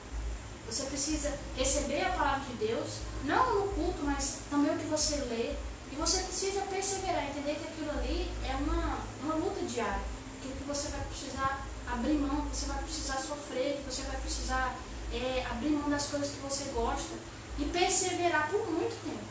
[0.65, 5.17] Você precisa receber a palavra de Deus, não no culto, mas também o que você
[5.29, 5.55] lê,
[5.93, 10.01] e você precisa perseverar, entender que aquilo ali é uma, uma luta diária.
[10.39, 14.19] Aquilo que você vai precisar abrir mão, que você vai precisar sofrer, que você vai
[14.19, 14.75] precisar
[15.13, 17.13] é, abrir mão das coisas que você gosta
[17.59, 19.23] e perseverar por muito tempo.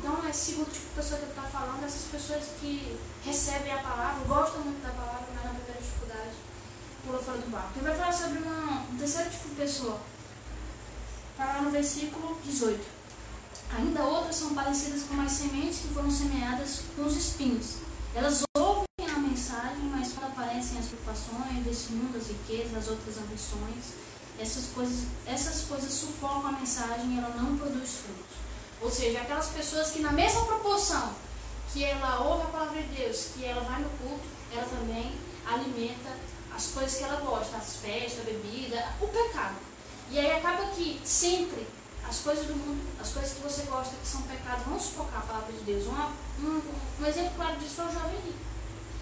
[0.00, 3.78] Então, esse segundo tipo de pessoa que ele está falando, essas pessoas que recebem a
[3.78, 6.34] palavra, gostam muito da palavra, mas na primeira dificuldade
[7.06, 7.70] pula fora do barco.
[7.76, 10.00] Ele vai falar sobre uma, um terceiro tipo de pessoa.
[11.30, 12.97] Está lá no versículo 18.
[13.76, 17.76] Ainda outras são parecidas com as sementes que foram semeadas com os espinhos.
[18.14, 23.18] Elas ouvem a mensagem, mas quando aparecem as preocupações desse mundo, as riquezas, as outras
[23.18, 23.94] ambições,
[24.38, 28.36] essas coisas, essas coisas sufocam a mensagem e ela não produz frutos.
[28.80, 31.12] Ou seja, aquelas pessoas que na mesma proporção
[31.72, 35.14] que ela ouve a palavra de Deus, que ela vai no culto, ela também
[35.46, 36.16] alimenta
[36.54, 39.56] as coisas que ela gosta, as festas, a bebida, o pecado.
[40.10, 41.66] E aí acaba que sempre
[42.08, 45.26] as coisas do mundo, as coisas que você gosta que são pecados, vão sufocar a
[45.26, 45.84] palavra de Deus.
[45.86, 46.62] Um,
[47.00, 48.38] um exemplo claro disso foi o jovem rico.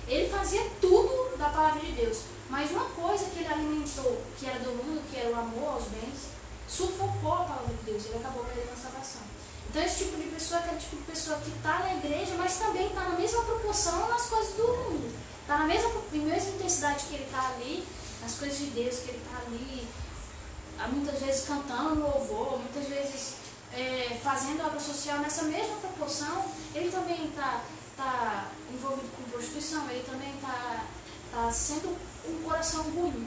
[0.08, 4.58] Ele fazia tudo da palavra de Deus, mas uma coisa que ele alimentou, que era
[4.58, 6.30] do mundo, que era o amor aos bens,
[6.68, 8.06] sufocou a palavra de Deus.
[8.06, 9.22] Ele acabou perdendo a salvação.
[9.68, 12.56] Então esse tipo de pessoa é aquele tipo de pessoa que está na igreja, mas
[12.56, 15.14] também está na mesma proporção nas coisas do mundo.
[15.42, 17.86] Está na mesma, mesma intensidade que ele está ali,
[18.20, 19.88] nas coisas de Deus, que ele está ali,
[20.92, 23.34] muitas vezes cantando louvor, muitas vezes
[23.72, 27.62] é, fazendo obra social nessa mesma proporção, ele também está
[27.96, 30.84] tá envolvido com prostituição, ele também está
[31.32, 31.96] tá sendo
[32.28, 33.26] um coração ruim.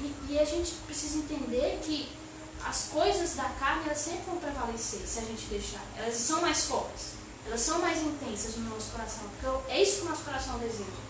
[0.00, 2.08] E, e, a gente precisa entender que
[2.64, 5.82] as coisas da carne elas sempre vão prevalecer se a gente deixar.
[5.96, 7.14] Elas são mais fortes,
[7.46, 11.07] elas são mais intensas no nosso coração, porque é isso que o nosso coração deseja.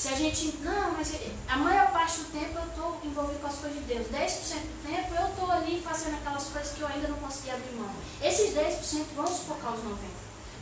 [0.00, 1.12] Se a gente, não, mas
[1.46, 4.06] a maior parte do tempo eu estou envolvido com as coisas de Deus.
[4.08, 7.76] 10% do tempo eu estou ali fazendo aquelas coisas que eu ainda não consegui abrir
[7.76, 7.90] mão.
[8.22, 9.96] Esses 10% vão sufocar os 90%.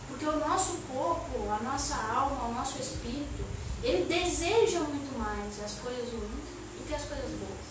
[0.08, 3.44] Porque o nosso corpo, a nossa alma, o nosso espírito,
[3.80, 7.62] ele deseja muito mais as coisas ruins do que as coisas boas.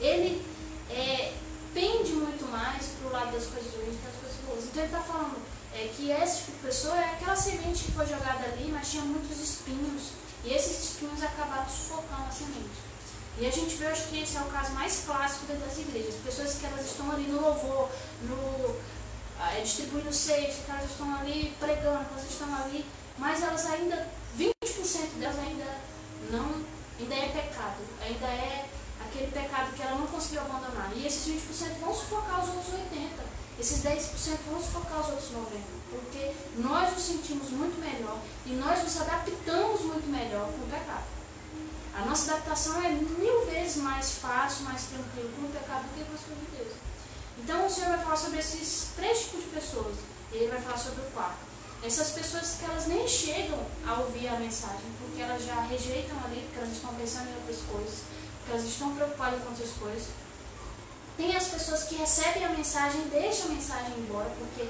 [0.00, 0.42] Ele
[0.88, 1.34] é,
[1.74, 4.64] pende muito mais para o lado das coisas ruins do que das coisas boas.
[4.64, 5.36] Então ele está falando
[5.74, 9.38] é, que esse tipo pessoa é aquela semente que foi jogada ali, mas tinha muitos
[9.38, 12.92] espinhos e esses espinhos acabaram sufocando a semente.
[13.38, 16.14] E a gente vê, acho que esse é o caso mais clássico dentro das igrejas.
[16.22, 17.88] Pessoas que elas estão ali no louvor,
[18.22, 18.76] no,
[19.40, 22.84] é, distribuindo cesta, que elas estão ali pregando, que elas estão ali,
[23.18, 25.78] mas elas ainda, 20% delas ainda
[26.30, 26.62] não,
[27.00, 28.68] ainda é pecado, ainda é
[29.00, 30.92] aquele pecado que ela não conseguiu abandonar.
[30.94, 33.31] E esses 20% vão sufocar os outros 80%.
[33.58, 35.34] Esses 10% vão sufocar os outros 90%,
[35.90, 41.04] porque nós nos sentimos muito melhor e nós nos adaptamos muito melhor com o pecado.
[41.94, 46.04] A nossa adaptação é mil vezes mais fácil, mais tranquilo com o pecado do que
[46.04, 46.72] com as coisas de Deus.
[47.38, 49.96] Então o Senhor vai falar sobre esses três tipos de pessoas.
[50.32, 51.52] Ele vai falar sobre o quarto.
[51.82, 56.40] Essas pessoas que elas nem chegam a ouvir a mensagem, porque elas já rejeitam ali,
[56.46, 57.98] porque elas estão pensando em outras coisas,
[58.38, 60.08] porque elas estão preocupadas com outras coisas.
[61.16, 64.68] Tem as pessoas que recebem a mensagem e deixam a mensagem embora porque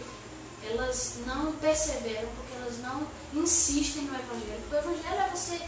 [0.64, 4.60] elas não perseveram, porque elas não insistem no Evangelho.
[4.68, 5.60] Porque o Evangelho é você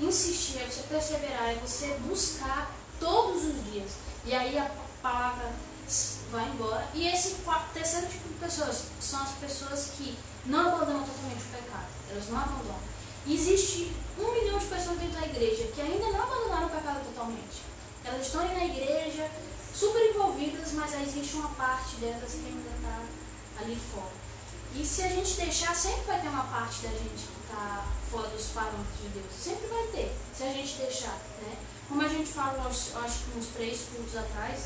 [0.00, 2.70] insistir, é você perseverar, é você buscar
[3.00, 3.92] todos os dias.
[4.24, 4.70] E aí a
[5.02, 5.52] palavra
[6.30, 6.86] vai embora.
[6.94, 11.56] E esse quarto, terceiro tipo de pessoas são as pessoas que não abandonam totalmente o
[11.56, 11.86] pecado.
[12.10, 12.88] Elas não abandonam.
[13.26, 17.04] E existe um milhão de pessoas dentro da igreja que ainda não abandonaram o pecado
[17.04, 17.62] totalmente.
[18.04, 19.30] Elas estão aí na igreja,
[19.78, 23.00] super envolvidas, mas aí existe uma parte delas que ainda está
[23.60, 24.10] ali fora.
[24.74, 28.26] E se a gente deixar, sempre vai ter uma parte da gente que está fora
[28.28, 29.32] dos parâmetros de Deus.
[29.32, 31.16] Sempre vai ter, se a gente deixar.
[31.42, 31.56] Né?
[31.88, 34.64] Como a gente falou, acho que uns três cultos atrás,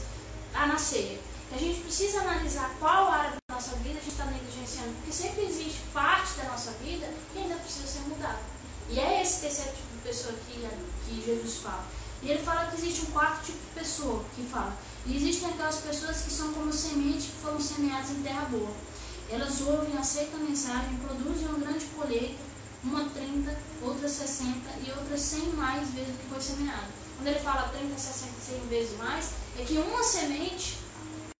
[0.55, 1.21] a na ceia.
[1.53, 5.45] A gente precisa analisar qual área da nossa vida a gente está negligenciando, porque sempre
[5.45, 8.41] existe parte da nossa vida que ainda precisa ser mudada.
[8.89, 10.67] E é esse terceiro tipo de pessoa que,
[11.05, 11.85] que Jesus fala.
[12.23, 14.75] E ele fala que existe um quarto tipo de pessoa que fala
[15.07, 18.71] e existem aquelas pessoas que são como sementes que foram semeadas em terra boa.
[19.31, 22.39] Elas ouvem, aceitam a mensagem, produzem uma grande colheita,
[22.85, 24.53] uma 30, outra 60
[24.85, 26.87] e outra 100 mais vezes do que foi semeado.
[27.17, 30.79] Quando ele fala 30, 60, 100 vezes mais, é que uma semente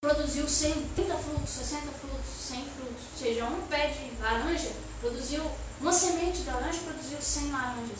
[0.01, 3.03] produziu 100, 30 frutos, 60 frutos, 100 frutos.
[3.13, 5.43] Ou seja, um pé de laranja produziu,
[5.81, 7.99] uma semente de laranja produziu 100 laranjas.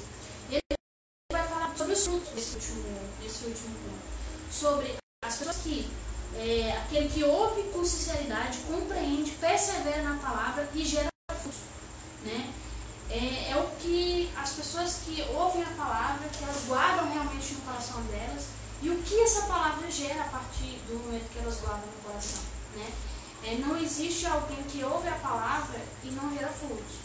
[0.51, 0.61] Ele
[1.33, 2.85] vai falar sobre os frutos desse último,
[3.21, 4.53] desse último ponto.
[4.53, 5.89] Sobre as pessoas que,
[6.35, 11.61] é, aquele que ouve com sinceridade, compreende, persevera na palavra e gera frutos.
[12.25, 12.53] Né?
[13.09, 17.61] É, é, o que as pessoas que ouvem a palavra, que elas guardam realmente no
[17.61, 18.47] coração delas,
[18.83, 22.43] e o que essa palavra gera a partir do momento que elas guardam no coração.
[22.75, 22.91] Né?
[23.45, 26.97] É, não existe alguém que ouve a palavra e não gera frutos.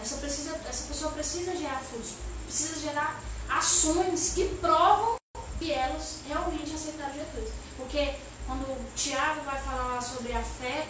[0.00, 2.14] Essa, precisa, essa pessoa precisa gerar frutos,
[2.44, 5.16] precisa gerar ações que provam
[5.58, 7.65] que elas realmente aceitaram Jesus.
[7.76, 8.14] Porque
[8.46, 10.86] quando o Tiago vai falar sobre a fé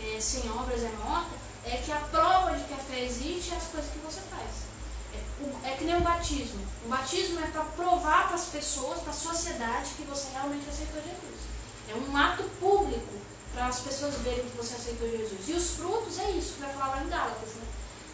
[0.00, 1.30] é, sem obras é morta,
[1.64, 4.72] é que a prova de que a fé existe é as coisas que você faz.
[5.14, 6.60] É, é que nem o batismo.
[6.84, 11.00] O batismo é para provar para as pessoas, para a sociedade, que você realmente aceitou
[11.02, 11.42] Jesus.
[11.88, 13.14] É um ato público
[13.52, 15.48] para as pessoas verem que você aceitou Jesus.
[15.48, 17.48] E os frutos é isso que vai falar lá em Gálatas.
[17.50, 17.64] Né?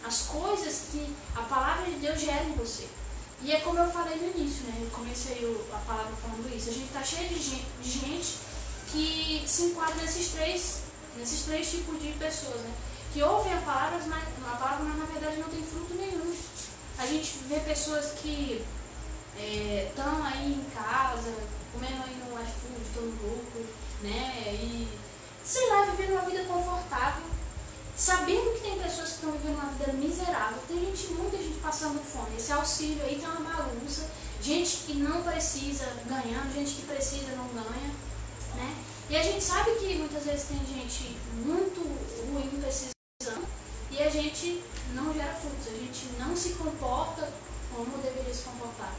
[0.05, 2.87] As coisas que a palavra de Deus gera em você.
[3.41, 4.79] E é como eu falei no início, né?
[4.81, 6.69] Eu comecei a palavra falando isso.
[6.69, 8.37] A gente está cheio de gente, de gente
[8.91, 10.81] que se enquadra nesses três,
[11.17, 12.73] nesses três tipos de pessoas, né?
[13.13, 16.35] Que ouvem a palavra, mas, a palavra, mas na verdade não tem fruto nenhum.
[16.97, 18.65] A gente vê pessoas que
[19.37, 21.33] estão aí em casa,
[21.71, 23.65] comendo aí no iFood, todo no lucro,
[24.01, 24.53] né?
[24.53, 24.87] E
[25.45, 27.23] sei lá, vivendo uma vida confortável,
[27.99, 31.99] sabendo que tem pessoas que estão vivendo uma vida miserável, tem gente, muita gente passando
[31.99, 32.37] fome.
[32.37, 34.09] Esse auxílio aí tá uma bagunça,
[34.41, 37.91] gente que não precisa ganhando, gente que precisa não ganha,
[38.55, 38.75] né?
[39.09, 41.81] E a gente sabe que muitas vezes tem gente muito
[42.31, 43.45] ruim precisando
[43.91, 47.29] e a gente não gera frutos, a gente não se comporta
[47.75, 48.95] como deveria se comportar.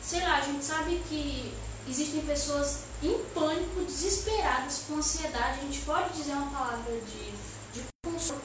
[0.00, 1.52] Sei lá, a gente sabe que
[1.88, 5.58] existem pessoas em pânico, desesperadas, com ansiedade.
[5.60, 7.32] A gente pode dizer uma palavra de,
[7.74, 7.84] de.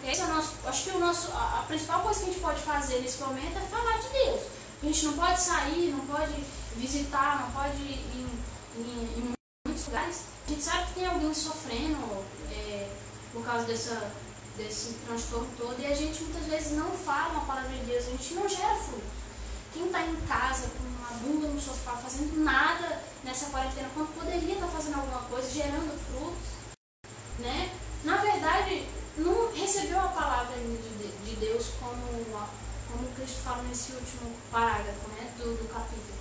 [0.04, 3.00] Esse é acho que o nosso, a, a principal coisa que a gente pode fazer
[3.00, 4.42] nesse momento é falar de Deus.
[4.82, 6.34] A gente não pode sair, não pode
[6.76, 9.34] visitar, não pode ir em, em, em
[9.68, 10.24] muitos lugares.
[10.46, 12.90] A gente sabe que tem alguém sofrendo é,
[13.32, 14.12] por causa dessa,
[14.58, 18.12] desse transtorno todo e a gente muitas vezes não fala uma palavra de Deus, a
[18.12, 19.20] gente não gera frutos.
[19.74, 24.56] Quem está em casa com uma bunda no sofá, fazendo nada nessa quarentena, quando poderia
[24.56, 26.74] estar tá fazendo alguma coisa, gerando frutos,
[27.38, 27.72] né?
[28.04, 28.88] Na verdade,
[29.20, 32.24] não recebeu a palavra de, de Deus como,
[32.92, 36.18] como Cristo fala nesse último parágrafo né, do, do capítulo.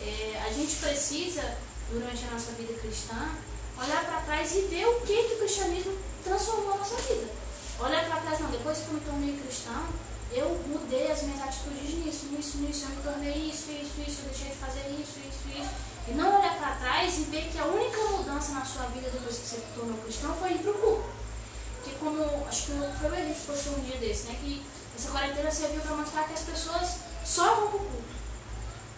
[0.00, 1.58] É, a gente precisa,
[1.90, 3.30] durante a nossa vida cristã,
[3.78, 7.28] olhar para trás e ver o que, que o cristianismo transformou a nossa vida.
[7.78, 9.86] Olhar para trás, não, depois que eu me tornei cristão,
[10.32, 14.28] eu mudei as minhas atitudes nisso, nisso, nisso, eu me tornei isso, isso, isso, eu
[14.30, 15.70] deixei de fazer isso, isso, isso.
[16.08, 19.36] E não olhar para trás e ver que a única mudança na sua vida depois
[19.38, 21.19] que você se tornou cristão foi ir para o culto.
[21.84, 24.38] Que como, acho que foi o Eli que postou um dia desse, né?
[24.40, 24.64] Que
[24.96, 28.20] essa quarentena serviu para mostrar que as pessoas só vão para o culto.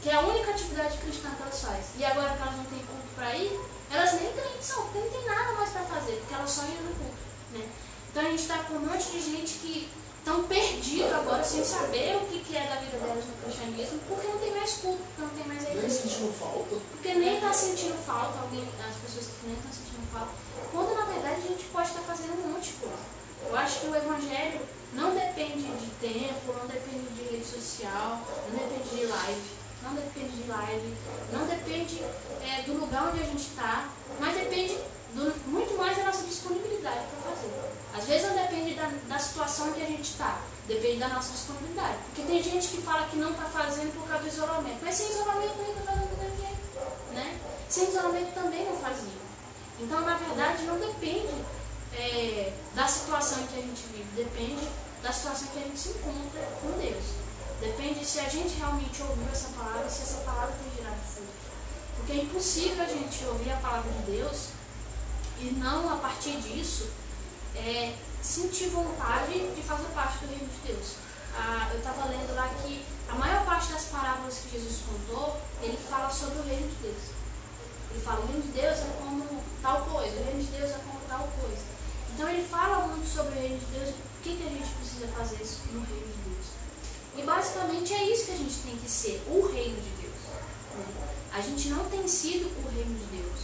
[0.02, 1.84] Que é a única atividade cristã que elas fazem.
[1.98, 3.60] E agora que elas não têm culto para ir,
[3.90, 6.94] elas nem têm porque não tem nada mais para fazer, porque elas só iam no
[6.94, 7.22] culto.
[7.52, 7.68] Né?
[8.10, 12.16] Então a gente está com um monte de gente que estão perdidos agora sem saber
[12.16, 15.22] o que, que é da vida delas no cristianismo, porque não tem mais culto, porque
[15.22, 15.88] não tem mais a igreja.
[15.88, 16.76] Nem sentindo falta.
[16.92, 20.32] Porque nem está sentindo falta, alguém, as pessoas que nem estão sentindo falta,
[20.70, 23.22] quando na verdade a gente pode estar fazendo um monte de coisa.
[23.48, 24.60] Eu acho que o evangelho
[24.92, 29.50] não depende de tempo, não depende de rede social, não depende de live,
[29.82, 30.94] não depende de live,
[31.32, 32.02] não depende
[32.42, 33.88] é, do lugar onde a gente está,
[34.20, 34.78] mas depende
[35.14, 37.50] do, muito mais da nossa disponibilidade para fazer.
[37.94, 41.98] Às vezes não depende da, da situação que a gente está, depende da nossa disponibilidade.
[42.06, 45.10] Porque tem gente que fala que não está fazendo por causa do isolamento, mas sem
[45.10, 47.14] isolamento não está fazendo jeito.
[47.14, 47.40] Né?
[47.68, 49.21] Sem isolamento também não fazia.
[49.80, 51.34] Então, na verdade, não depende
[51.94, 54.68] é, da situação que a gente vive, depende
[55.02, 57.04] da situação que a gente se encontra com Deus.
[57.60, 61.32] Depende se a gente realmente ouviu essa palavra, se essa palavra tem gerado frutos.
[61.96, 64.48] Porque é impossível a gente ouvir a palavra de Deus
[65.38, 66.90] e não a partir disso
[67.54, 70.94] é, sentir vontade de fazer parte do reino de Deus.
[71.36, 75.76] Ah, eu estava lendo lá que a maior parte das parábolas que Jesus contou, ele
[75.76, 77.21] fala sobre o reino de Deus.
[77.92, 80.78] Ele fala, o reino de Deus é como tal coisa, o reino de Deus é
[80.78, 81.62] como tal coisa.
[82.14, 85.08] Então ele fala muito sobre o reino de Deus, o que, que a gente precisa
[85.08, 86.46] fazer no reino de Deus.
[87.16, 90.12] E basicamente é isso que a gente tem que ser, o reino de Deus.
[91.32, 93.40] A gente não tem sido o reino de Deus.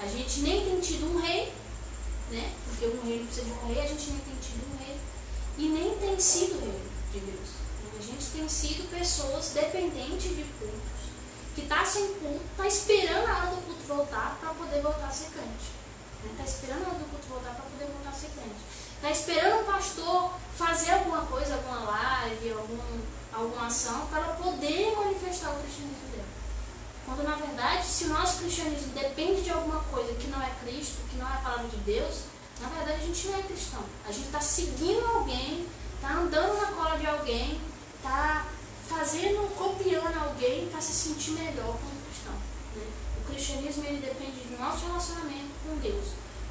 [0.00, 1.52] A gente nem tem tido um rei,
[2.30, 2.52] né?
[2.64, 4.96] Porque um reino precisa de um rei, a gente nem tem tido um rei.
[5.58, 7.48] E nem tem sido o reino de Deus.
[7.98, 11.07] A gente tem sido pessoas dependentes de cultos,
[11.58, 15.10] que está sem culto, está esperando a hora do culto voltar para poder voltar a
[15.10, 15.74] ser crente.
[16.24, 16.48] Está né?
[16.48, 18.62] esperando a hora do culto voltar para poder voltar a ser crente.
[18.94, 23.00] Está esperando o pastor fazer alguma coisa, alguma live, algum,
[23.32, 26.08] alguma ação, para poder manifestar o cristianismo
[27.08, 30.98] quando na verdade, se o nosso cristianismo depende de alguma coisa que não é Cristo,
[31.08, 32.24] que não é a palavra de Deus,
[32.60, 33.82] na verdade a gente não é cristão.
[34.06, 37.58] A gente está seguindo alguém, está andando na cola de alguém,
[37.96, 38.44] está
[38.88, 42.34] fazendo, copiando alguém para se sentir melhor como cristão.
[42.74, 42.86] Né?
[43.20, 46.06] O cristianismo ele depende do nosso relacionamento com Deus.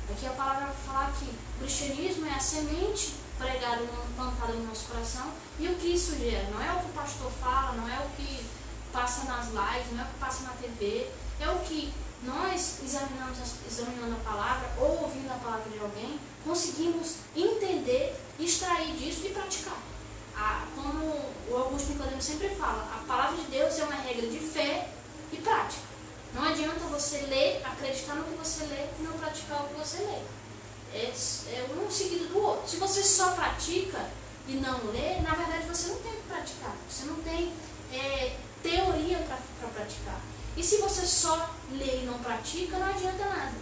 [0.09, 3.83] Aqui a palavra vai falar que o cristianismo é a semente pregada,
[4.15, 6.49] plantada no nosso coração e o que isso gera.
[6.51, 8.45] Não é o que o pastor fala, não é o que
[8.93, 11.09] passa nas lives, não é o que passa na TV,
[11.39, 13.38] é o que nós, examinamos,
[13.69, 19.77] examinando a palavra ou ouvindo a palavra de alguém, conseguimos entender, extrair disso e praticar.
[20.39, 24.39] Ah, como o Augusto Nicodemo sempre fala, a palavra de Deus é uma regra de
[24.39, 24.88] fé
[25.33, 25.81] e prática.
[26.33, 29.97] Não adianta você ler, acreditar no que você lê e não praticar o que você
[29.97, 30.19] lê.
[30.93, 32.69] É, é um seguido do outro.
[32.69, 34.09] Se você só pratica
[34.47, 36.75] e não lê, na verdade você não tem que praticar.
[36.88, 37.51] Você não tem
[37.91, 40.21] é, teoria para praticar.
[40.55, 43.55] E se você só lê e não pratica, não adianta nada.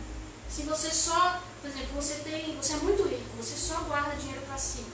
[0.50, 4.42] Se você só, por exemplo, você tem, você é muito rico, você só guarda dinheiro
[4.46, 4.86] para si.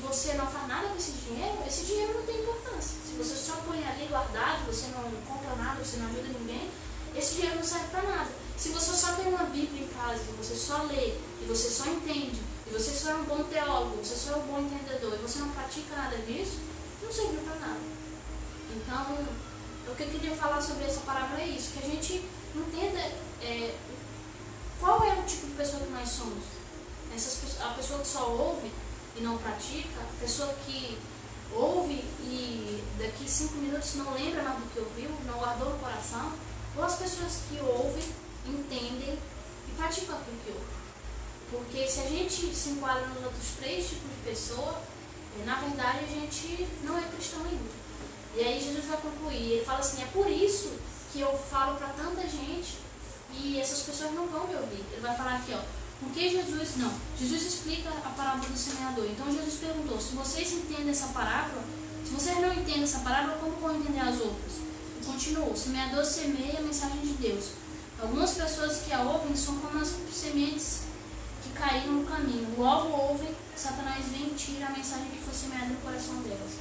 [0.00, 2.96] Você não faz nada com esse dinheiro, esse dinheiro não tem importância.
[3.06, 6.70] Se você só põe ali guardado, você não compra nada, você não ajuda ninguém,
[7.14, 8.30] esse dinheiro não serve para nada.
[8.56, 11.86] Se você só tem uma Bíblia em casa, e você só lê, e você só
[11.86, 15.22] entende, e você só é um bom teólogo, você só é um bom entendedor, e
[15.22, 16.58] você não pratica nada disso,
[17.02, 17.80] não serviu para nada.
[18.70, 19.18] Então,
[19.88, 22.24] o que eu queria falar sobre essa palavra é isso, que a gente
[22.54, 23.00] entenda
[23.42, 23.74] é,
[24.78, 26.44] qual é o tipo de pessoa que nós somos.
[27.14, 28.70] Essas, a pessoa que só ouve
[29.16, 30.98] e não pratica, a pessoa que
[31.52, 36.32] ouve e daqui cinco minutos não lembra nada do que ouviu, não guardou no coração,
[36.76, 38.04] ou as pessoas que ouvem,
[38.46, 39.18] entendem
[39.68, 40.80] e praticam aquilo que ouvem.
[41.50, 44.80] Porque se a gente se enquadra nos outros três tipos de pessoa,
[45.38, 47.80] eh, na verdade a gente não é cristão ainda.
[48.36, 50.72] E aí Jesus vai concluir, ele fala assim, é por isso
[51.12, 52.78] que eu falo para tanta gente
[53.32, 54.84] e essas pessoas não vão me ouvir.
[54.92, 55.60] Ele vai falar aqui, ó,
[56.00, 59.04] porque Jesus, não, Jesus explica a parábola do semeador.
[59.04, 61.62] Então Jesus perguntou, se vocês entendem essa parábola,
[62.04, 64.52] se vocês não entendem essa parábola, como vão entender as outras?
[65.00, 67.50] E continuou, o semeador semeia a mensagem de Deus.
[68.00, 70.80] Algumas pessoas que a ouvem são como as sementes
[71.42, 72.54] que caíram no caminho.
[72.56, 76.52] Logo ouvem, Satanás vem e tira a mensagem que foi semeada no coração delas.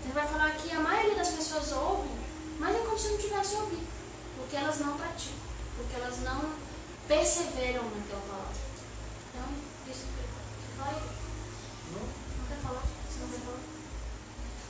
[0.00, 2.10] Então ele vai falar que a maioria das pessoas ouvem,
[2.58, 3.86] mas é como se não tivesse ouvido.
[4.36, 5.38] Porque elas não praticam,
[5.76, 6.50] porque elas não
[7.06, 8.53] perseveram naquela palavra.
[10.74, 10.94] Você vai.
[11.92, 12.02] Não?
[12.02, 12.82] Não quer falar?
[12.82, 13.60] Você não quer falar?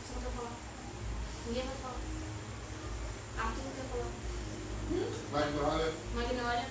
[0.04, 0.52] Você não quer falar?
[1.46, 2.00] Ninguém vai falar.
[3.38, 4.10] Arthur não quer falar.
[5.32, 5.92] Magnólia.
[6.14, 6.66] Magnólia.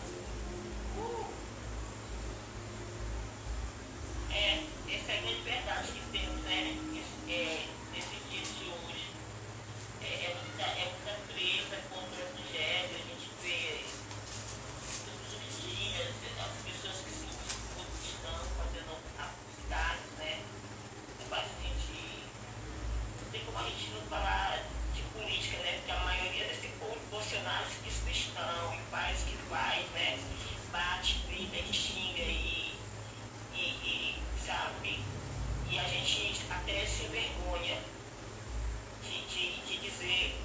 [4.31, 6.77] É, essa é a grande verdade que temos, né?
[7.29, 9.07] É, nesses dias de hoje.
[10.01, 13.81] É, é é muita presa contra o evangelho, a gente vê
[15.05, 20.41] todos os dias as pessoas que se dizem cristãs fazendo atrocidades, né?
[21.29, 22.23] Faz a gente.
[23.21, 24.63] Não tem como a gente não falar
[24.93, 25.73] de política, né?
[25.77, 30.19] Porque a maioria desse povo Bolsonaro se diz cristão e faz o que faz, né?
[30.71, 32.73] Bate, grita e xinga e
[33.55, 34.99] e, e, sabe,
[35.69, 37.77] e a gente até se envergonha
[39.03, 40.35] de, de, de dizer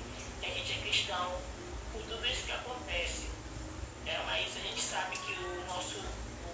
[0.41, 1.39] que a gente é cristão
[1.93, 3.29] por tudo isso que acontece.
[4.07, 5.97] É, mas a gente sabe que o nosso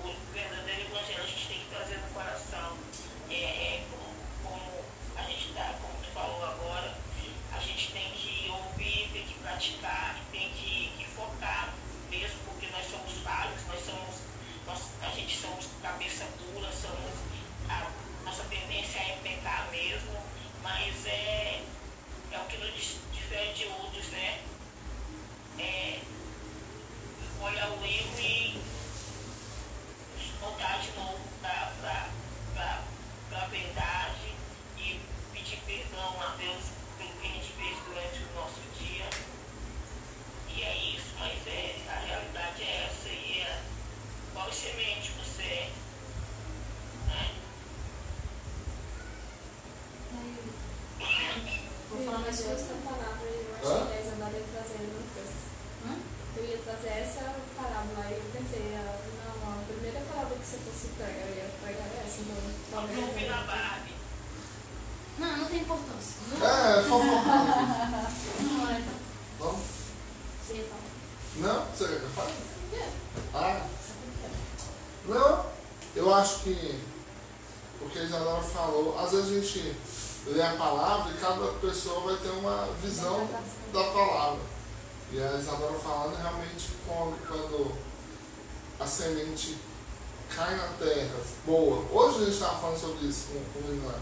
[0.04, 2.76] o verdadeiro evangelho a gente tem que trazer no coração.
[3.30, 4.84] É, é como, como
[5.16, 6.94] a gente está, como tu falou agora,
[7.52, 11.74] a gente tem que ouvir, tem que praticar, tem que, que focar
[12.10, 14.24] mesmo, porque nós somos falhos, nós somos
[14.66, 17.12] nós, a gente somos cabeça dura, somos,
[17.68, 17.90] a
[18.24, 20.16] nossa tendência é pecar mesmo,
[20.62, 21.62] mas é,
[22.32, 24.40] é o que nos difere de outros, né?
[25.58, 26.00] É
[27.40, 28.60] olhar o erro e
[30.40, 31.72] voltar de novo para
[33.32, 34.34] a verdade
[34.78, 35.00] e
[35.32, 36.64] pedir perdão a Deus
[36.98, 39.08] pelo que a gente fez durante o nosso dia.
[40.56, 43.62] E é isso, mas é, a realidade é essa e é
[44.32, 45.70] qual semente você é.
[47.06, 47.30] Né?
[52.34, 53.74] Vou falar mais duas palavras e eu Hã?
[53.74, 55.30] achei que a Isabela ia trazer outras.
[55.86, 55.92] Hã?
[56.36, 60.58] Eu ia trazer essa parábola e eu pensei, ah, não, a primeira parábola que você
[60.58, 62.34] fosse pregar, eu ia pregar essa, então
[62.72, 62.98] talvez.
[62.98, 63.94] Vamos ouvir na Barbie.
[65.16, 66.14] Não, não tem importância.
[66.42, 67.34] É, fofoca.
[68.42, 68.98] Não, é, então.
[69.38, 69.62] Vamos?
[70.42, 70.84] Você ia falar.
[71.36, 71.66] Não?
[71.70, 72.32] Você quer que eu fale?
[73.32, 73.66] Ah.
[75.06, 75.46] Não,
[75.94, 76.82] eu acho que
[77.80, 79.76] o que a Isadora falou, às vezes a gente
[80.26, 83.28] lê a palavra e cada pessoa vai ter uma visão
[83.72, 84.40] da palavra.
[85.12, 87.72] E a Isadora falando realmente quando, quando
[88.78, 89.58] a semente
[90.34, 91.16] cai na terra
[91.46, 91.84] boa.
[91.90, 93.94] Hoje a gente estava falando sobre isso com, com o Milan.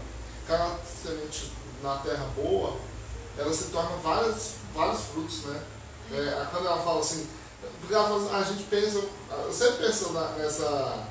[0.47, 2.77] Cai na semente na terra boa,
[3.37, 5.63] ela se torna vários, vários frutos, né?
[6.11, 7.27] É, quando ela fala assim,
[7.79, 11.07] porque ela fala a gente pensa, eu sempre penso na- nessa,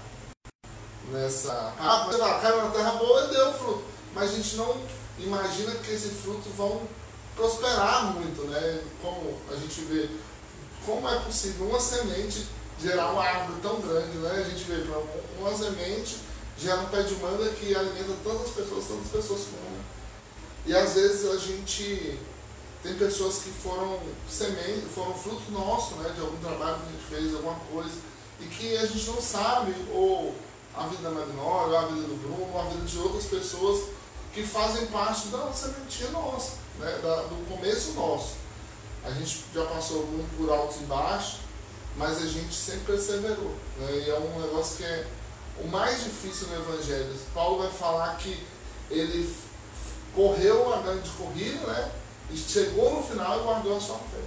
[1.10, 2.08] nessa, ah,
[2.40, 4.76] caiu na terra boa e deu fruto, mas a gente não
[5.18, 6.82] imagina que esse fruto vão
[7.36, 8.82] prosperar muito, né?
[9.00, 10.08] Como a gente vê,
[10.84, 12.46] como é possível uma semente
[12.80, 14.44] gerar uma árvore tão grande, né?
[14.44, 14.84] A gente vê,
[15.38, 16.18] uma semente
[16.58, 19.80] gera um pé de manga que alimenta tantas pessoas, tantas pessoas comem.
[20.66, 22.18] E às vezes a gente
[22.82, 27.04] tem pessoas que foram semente, foram fruto nosso, né, de algum trabalho que a gente
[27.08, 27.94] fez, alguma coisa,
[28.40, 30.34] e que a gente não sabe, ou
[30.74, 33.88] a vida da Magnólia, ou a vida do Bruno, ou a vida de outras pessoas
[34.34, 38.34] que fazem parte da sementinha nossa, né, da- do começo nosso.
[39.04, 41.40] A gente já passou muito por altos e baixos,
[41.96, 43.54] mas a gente sempre perseverou.
[43.78, 45.06] Né, e é um negócio que é
[45.62, 47.14] o mais difícil no Evangelho.
[47.34, 48.46] Paulo vai falar que
[48.90, 49.34] ele
[50.14, 51.92] correu a grande corrida, né?
[52.30, 54.22] E chegou no final e guardou a sua fé.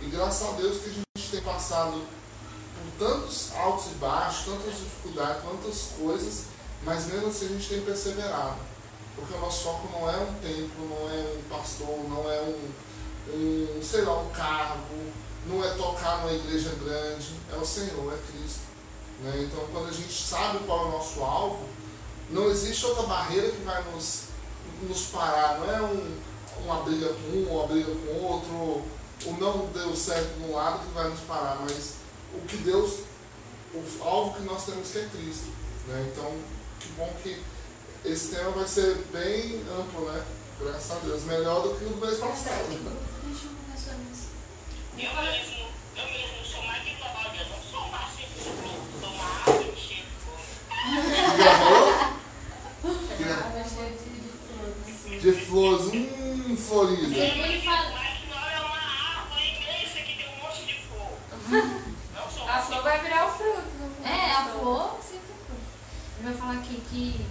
[0.00, 1.92] E graças a Deus que a gente tem passado
[2.98, 6.44] por tantos altos e baixos, tantas dificuldades, tantas coisas,
[6.82, 8.56] mas mesmo assim a gente tem perseverado.
[9.16, 12.70] Porque o nosso foco não é um templo, não é um pastor, não é um,
[13.34, 15.12] um sei lá, um cargo,
[15.46, 18.62] não é tocar numa igreja grande, é o Senhor, é Cristo.
[19.20, 19.48] Né?
[19.48, 21.68] Então quando a gente sabe qual é o nosso alvo,
[22.30, 24.24] não existe outra barreira que vai nos,
[24.82, 26.18] nos parar, não é um,
[26.64, 28.82] uma briga com um, uma briga com outro,
[29.24, 31.94] o não deu certo de um lado que vai nos parar, mas
[32.34, 33.00] o que Deus,
[33.74, 35.46] o alvo que nós temos que é Cristo.
[35.86, 36.10] Né?
[36.10, 36.32] Então,
[36.80, 37.42] que bom que
[38.04, 40.24] esse tema vai ser bem amplo, né?
[40.60, 41.22] Graças a Deus.
[41.24, 42.66] Melhor do que o do mês passado.
[42.68, 44.26] Deixa eu começar nisso.
[44.98, 48.44] Eu mesmo, eu mesmo sou mais de trabalho, eu não sou mais simples,
[49.00, 50.10] sou uma árvore de cheio de
[51.42, 51.92] Gravou?
[55.20, 55.22] De, flores.
[55.22, 57.16] De flores, hum, Florida.
[57.16, 61.12] Ele fala, Mas não é uma árvore imensa que tem um monte de flor.
[62.14, 63.62] Não sou A flor vai virar o fruto.
[63.96, 65.56] final É, a flor sempre foi.
[66.18, 67.24] Ele vai falar aqui que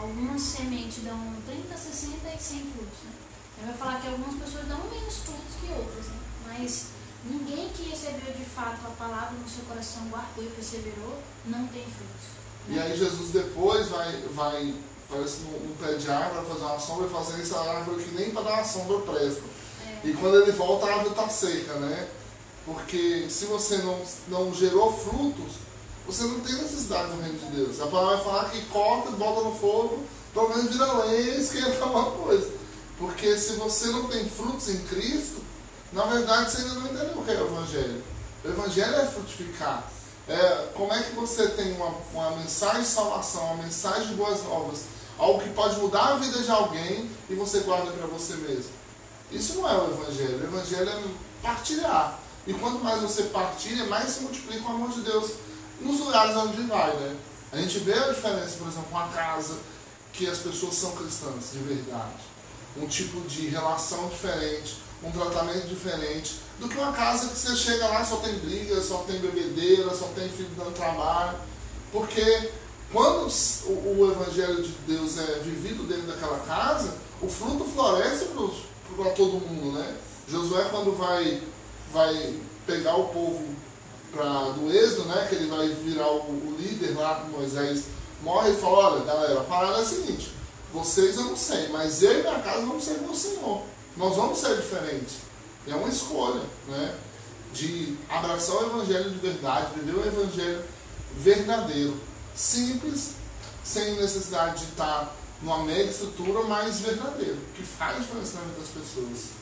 [0.00, 2.98] algumas sementes dão 30, 60 e 100 frutos.
[3.04, 3.12] Né?
[3.58, 6.06] Ele vai falar que algumas pessoas dão menos frutos que outras.
[6.06, 6.18] Né?
[6.46, 6.86] Mas
[7.24, 11.84] ninguém que recebeu de fato a palavra no seu coração, guardou e perseverou, não tem
[11.84, 12.38] frutos.
[12.68, 14.74] E aí Jesus depois vai, vai
[15.08, 18.30] parece num, num pé de árvore, fazer uma sombra e fazer essa árvore que nem
[18.30, 19.42] para dar uma sombra presta.
[19.86, 22.08] É, E quando ele volta, a árvore está seca, né?
[22.64, 25.54] Porque se você não, não gerou frutos,
[26.08, 27.80] você não tem necessidade do reino de Deus.
[27.82, 30.02] A palavra vai falar que corta, bota no fogo,
[30.32, 32.50] pelo menos vira lenha e esquenta uma coisa.
[32.98, 35.42] Porque se você não tem frutos em Cristo,
[35.92, 38.02] na verdade você ainda não entendeu o que é o Evangelho.
[38.42, 39.92] O Evangelho é frutificar.
[40.26, 44.42] É, como é que você tem uma, uma mensagem de salvação, uma mensagem de boas
[44.44, 44.84] novas,
[45.18, 48.70] algo que pode mudar a vida de alguém e você guarda para você mesmo?
[49.30, 50.40] Isso não é o Evangelho.
[50.40, 51.02] O Evangelho é
[51.42, 52.18] partilhar.
[52.46, 55.32] E quanto mais você partilha, mais se multiplica o amor de Deus
[55.80, 57.16] nos lugares onde vai, né?
[57.52, 59.58] A gente vê a diferença, por exemplo, uma casa
[60.12, 62.28] que as pessoas são cristãs de verdade.
[62.76, 67.86] Um tipo de relação diferente, um tratamento diferente, do que uma casa que você chega
[67.86, 71.38] lá só tem briga, só tem bebedeira, só tem filho dando trabalho.
[71.92, 72.50] Porque
[72.92, 73.28] quando
[73.66, 78.26] o, o Evangelho de Deus é vivido dentro daquela casa, o fruto floresce
[78.96, 79.96] para todo mundo, né?
[80.28, 81.42] Josué quando vai,
[81.92, 82.34] vai
[82.66, 83.42] pegar o povo
[84.12, 85.26] pra, do êxodo, né?
[85.28, 87.84] Que ele vai virar o, o líder lá Moisés
[88.22, 90.32] morre e fala, olha galera, a parada é a seguinte,
[90.72, 93.62] vocês eu não sei, mas eu e minha casa vamos ser meu Senhor.
[93.96, 95.16] Nós vamos ser diferentes.
[95.66, 96.94] É uma escolha, né?
[97.52, 100.62] De abraçar o Evangelho de verdade, viver o Evangelho
[101.16, 101.96] verdadeiro.
[102.34, 103.12] Simples,
[103.64, 108.68] sem necessidade de estar numa mega estrutura, mas verdadeiro, que faz diferença na vida das
[108.68, 109.38] pessoas.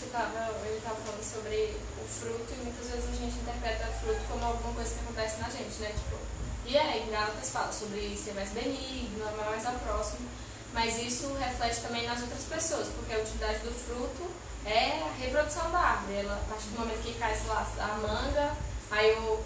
[0.00, 4.20] Você tava, ele estava falando sobre o fruto e muitas vezes a gente interpreta fruto
[4.30, 5.92] como alguma coisa que acontece na gente, né?
[5.92, 6.16] Tipo,
[6.64, 10.26] e aí, em Gálatas fala sobre ser mais benigno, amar mais ao próximo,
[10.72, 14.30] mas isso reflete também nas outras pessoas, porque a utilidade do fruto
[14.64, 16.16] é a reprodução da árvore.
[16.16, 18.56] Ela, a partir do momento que cai, lá, a manga,
[18.90, 19.44] aí o.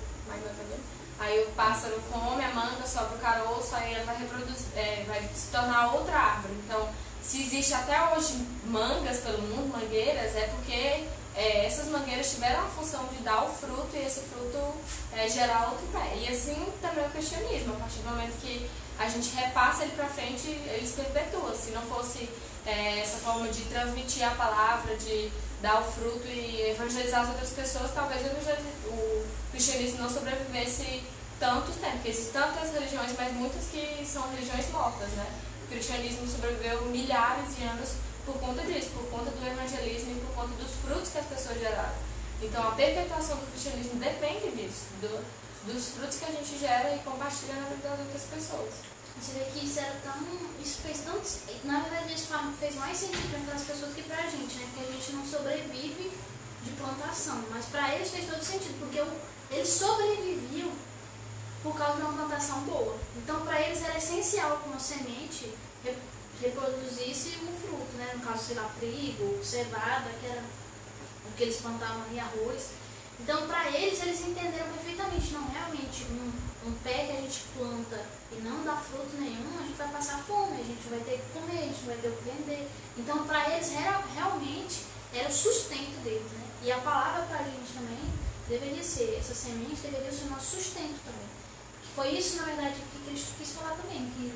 [1.18, 5.20] Aí o pássaro come a manga, sobe o caroço, aí ela vai reproduzir, é, vai
[5.34, 6.54] se tornar outra árvore.
[6.64, 6.88] Então,
[7.26, 8.34] se existe até hoje
[8.66, 11.04] mangas pelo mundo, mangueiras, é porque
[11.34, 14.74] é, essas mangueiras tiveram a função de dar o fruto e esse fruto
[15.12, 16.16] é, gerar outro pé.
[16.16, 18.68] E assim também o cristianismo, a partir do momento que
[18.98, 21.54] a gente repassa ele para frente, ele se perpetua.
[21.54, 22.28] Se não fosse
[22.66, 27.50] é, essa forma de transmitir a palavra, de dar o fruto e evangelizar as outras
[27.50, 28.20] pessoas, talvez
[28.86, 31.02] o cristianismo não sobrevivesse
[31.40, 35.26] tanto tempo, porque existem tantas religiões, mas muitas que são religiões mortas, né?
[35.64, 37.90] O cristianismo sobreviveu milhares de anos
[38.24, 41.58] por conta disso, por conta do evangelismo e por conta dos frutos que as pessoas
[41.58, 41.94] geraram.
[42.42, 45.24] Então a perpetuação do cristianismo depende disso, do-
[45.72, 48.70] dos frutos que a gente gera e compartilha na vida das outras pessoas.
[49.20, 50.20] Você vê que isso era tão.
[50.60, 51.22] Isso fez tanto.
[51.64, 54.66] Na verdade, isso fez mais sentido para aquelas pessoas que pra gente, né?
[54.74, 56.10] Porque a gente não sobrevive
[56.64, 57.44] de plantação.
[57.50, 59.00] Mas pra eles fez todo sentido, porque
[59.54, 60.72] eles sobreviviam
[61.64, 62.96] por causa de uma plantação boa.
[63.16, 65.50] Então, pra eles era essencial que uma semente
[65.82, 65.96] re-
[66.40, 68.12] reproduzisse um fruto, né?
[68.14, 70.42] No caso, sei lá, trigo, cevada, que era
[71.26, 72.68] o que eles plantavam ali, arroz.
[73.18, 78.04] Então, para eles, eles entenderam perfeitamente, não realmente um, um pé que a gente planta
[78.30, 81.38] e não dá fruto nenhum, a gente vai passar fome, a gente vai ter que
[81.40, 82.68] comer, a gente vai ter que vender.
[82.98, 84.84] Então, para eles, real- realmente,
[85.14, 86.44] era o sustento deles, né?
[86.62, 88.00] E a palavra para a gente também
[88.48, 91.43] deveria ser, essa semente deveria ser o nosso sustento também.
[91.94, 94.32] Que foi isso, na verdade, que Cristo quis falar também, que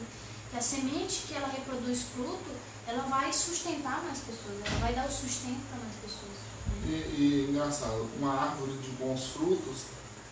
[0.51, 2.51] que a semente que ela reproduz fruto,
[2.87, 6.39] ela vai sustentar mais pessoas, ela vai dar o sustento para mais pessoas.
[6.87, 6.91] E,
[7.21, 9.83] e engraçado, uma árvore de bons frutos,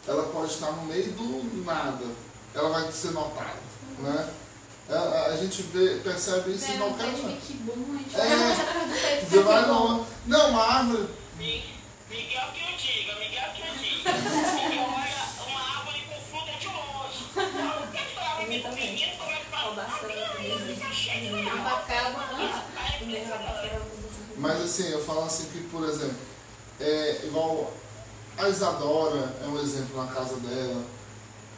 [0.09, 2.07] ela pode estar no meio do nada,
[2.55, 3.59] ela vai ser notada,
[3.99, 4.33] né?
[4.89, 7.37] A, a gente vê, percebe isso em qualquer lugar.
[7.39, 9.21] que bom, a gente É.
[9.29, 9.89] Você vai que bom.
[9.99, 11.75] no, não, uma árvore, Mi-
[12.09, 14.13] Miguel que eu diga, Miguel que eu diga.
[14.13, 17.27] Miguel olha uma árvore com fruta de longe.
[17.37, 19.56] Não, o que é que ela vai ter menino, como é que Ó, vai?
[19.56, 19.56] bastante Aquilo fica cheio de água.
[19.56, 19.56] Abacaba, né?
[19.56, 19.56] Aí Primeiro fica- abacate.
[24.37, 26.17] Mas assim, eu falo assim que, por exemplo,
[26.81, 27.73] é igual
[28.39, 30.83] a Isadora é um exemplo na casa dela.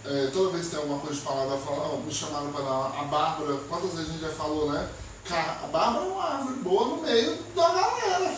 [0.05, 2.63] É, toda vez que tem alguma coisa de falar, ela fala, "Ah, me chamaram para
[2.63, 3.01] lá.
[3.01, 4.89] A Bárbara, quantas vezes a gente já falou, né?
[5.31, 8.37] A Bárbara é uma árvore boa no meio da galera.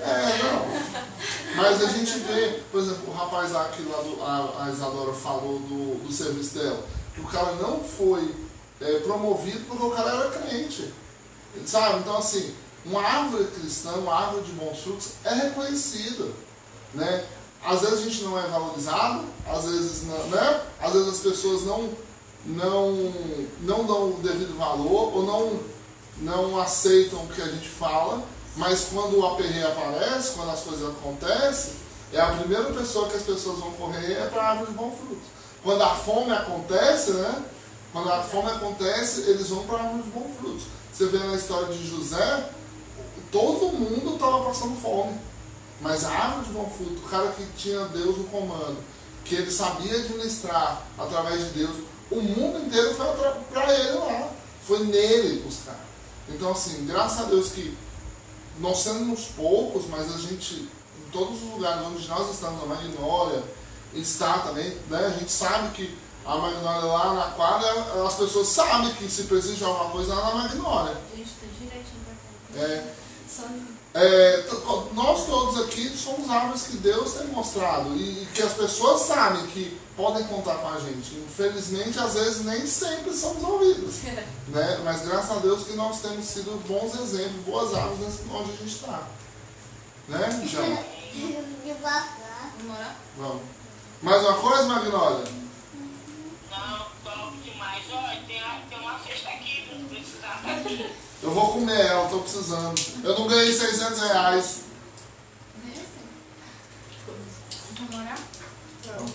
[0.00, 1.56] É, não.
[1.56, 5.12] Mas a gente vê, por exemplo, o rapaz lá que lá do, a, a Isadora
[5.12, 6.84] falou do, do serviço dela,
[7.14, 8.34] que o cara não foi
[8.80, 10.92] é, promovido porque o cara era crente.
[11.66, 12.00] Sabe?
[12.00, 12.54] Então assim,
[12.84, 16.26] uma árvore cristã, uma árvore de bons frutos é reconhecida.
[16.94, 17.24] Né?
[17.64, 20.62] Às vezes a gente não é valorizado, às vezes não, né?
[20.80, 21.90] Às vezes as pessoas não,
[22.44, 23.12] não,
[23.60, 25.60] não dão o devido valor ou não,
[26.18, 28.22] não aceitam o que a gente fala,
[28.56, 31.74] mas quando o aperreio aparece, quando as coisas acontecem,
[32.12, 34.90] é a primeira pessoa que as pessoas vão correr é para a árvore de bom
[34.90, 35.22] fruto.
[35.62, 37.44] Quando a fome acontece, né?
[37.92, 40.64] Quando a fome acontece, eles vão para a árvore de bom fruto.
[40.92, 42.50] Você vê na história de José,
[43.30, 45.16] todo mundo estava passando fome.
[45.80, 48.78] Mas a árvore de bom fruto, o cara que tinha Deus no comando,
[49.24, 51.76] que ele sabia administrar através de Deus,
[52.10, 53.06] o mundo inteiro foi
[53.52, 54.30] para ele lá.
[54.66, 55.78] Foi nele buscar.
[56.28, 57.76] Então, assim, graças a Deus que
[58.58, 63.42] nós somos poucos, mas a gente, em todos os lugares onde nós estamos, a Magnólia
[63.94, 65.06] está também, né?
[65.06, 67.68] A gente sabe que a Magnólia lá na quadra,
[68.06, 70.96] as pessoas sabem que se precisa de alguma coisa lá na Magnólia.
[71.12, 72.66] A gente direitinho pra cá.
[72.66, 72.94] É,
[73.94, 74.46] é,
[74.94, 79.46] nós todos aqui somos árvores que Deus tem mostrado e, e que as pessoas sabem
[79.48, 81.14] que podem contar com a gente.
[81.16, 83.96] Infelizmente, às vezes nem sempre somos ouvidos,
[84.48, 84.80] né?
[84.84, 88.56] Mas graças a Deus que nós temos sido bons exemplos, boas árvores nesse- onde a
[88.56, 89.02] gente está.
[90.08, 90.28] Né,
[92.64, 92.96] morar?
[93.18, 93.42] Vamos.
[94.02, 95.24] Mais uma coisa, Magnólia?
[96.50, 97.84] Não, top demais.
[97.92, 100.92] Olha, tem, tem uma cesta aqui, não precisava aqui.
[101.22, 102.74] Eu vou comer ela, tô precisando.
[103.04, 104.62] Eu não ganhei 600 reais.
[107.76, 108.18] Vamos morar?
[108.86, 109.06] Não.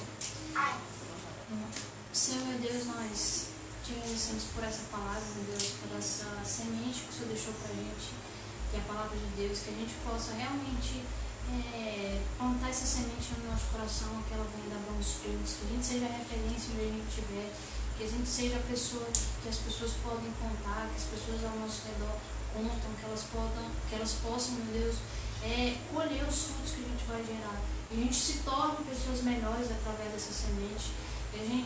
[2.14, 3.48] Senhor meu Deus, nós
[3.84, 7.76] te agradecemos por essa palavra, meu Deus, por essa semente que o Senhor deixou pra
[7.76, 8.16] gente,
[8.72, 11.04] que é a palavra de Deus, que a gente possa realmente
[11.74, 15.70] é, plantar essa semente no nosso coração, que ela venha dar bons frutos, que a
[15.74, 17.50] gente seja referência onde a gente estiver,
[17.98, 21.58] que a gente seja a pessoa que as pessoas podem contar, que as pessoas ao
[21.58, 22.14] nosso redor
[22.54, 24.96] contam, que elas, podam, que elas possam, meu Deus,
[25.42, 27.58] é, colher os frutos que a gente vai gerar.
[27.90, 30.92] E a gente se torne pessoas melhores através dessa semente.
[31.34, 31.66] A gente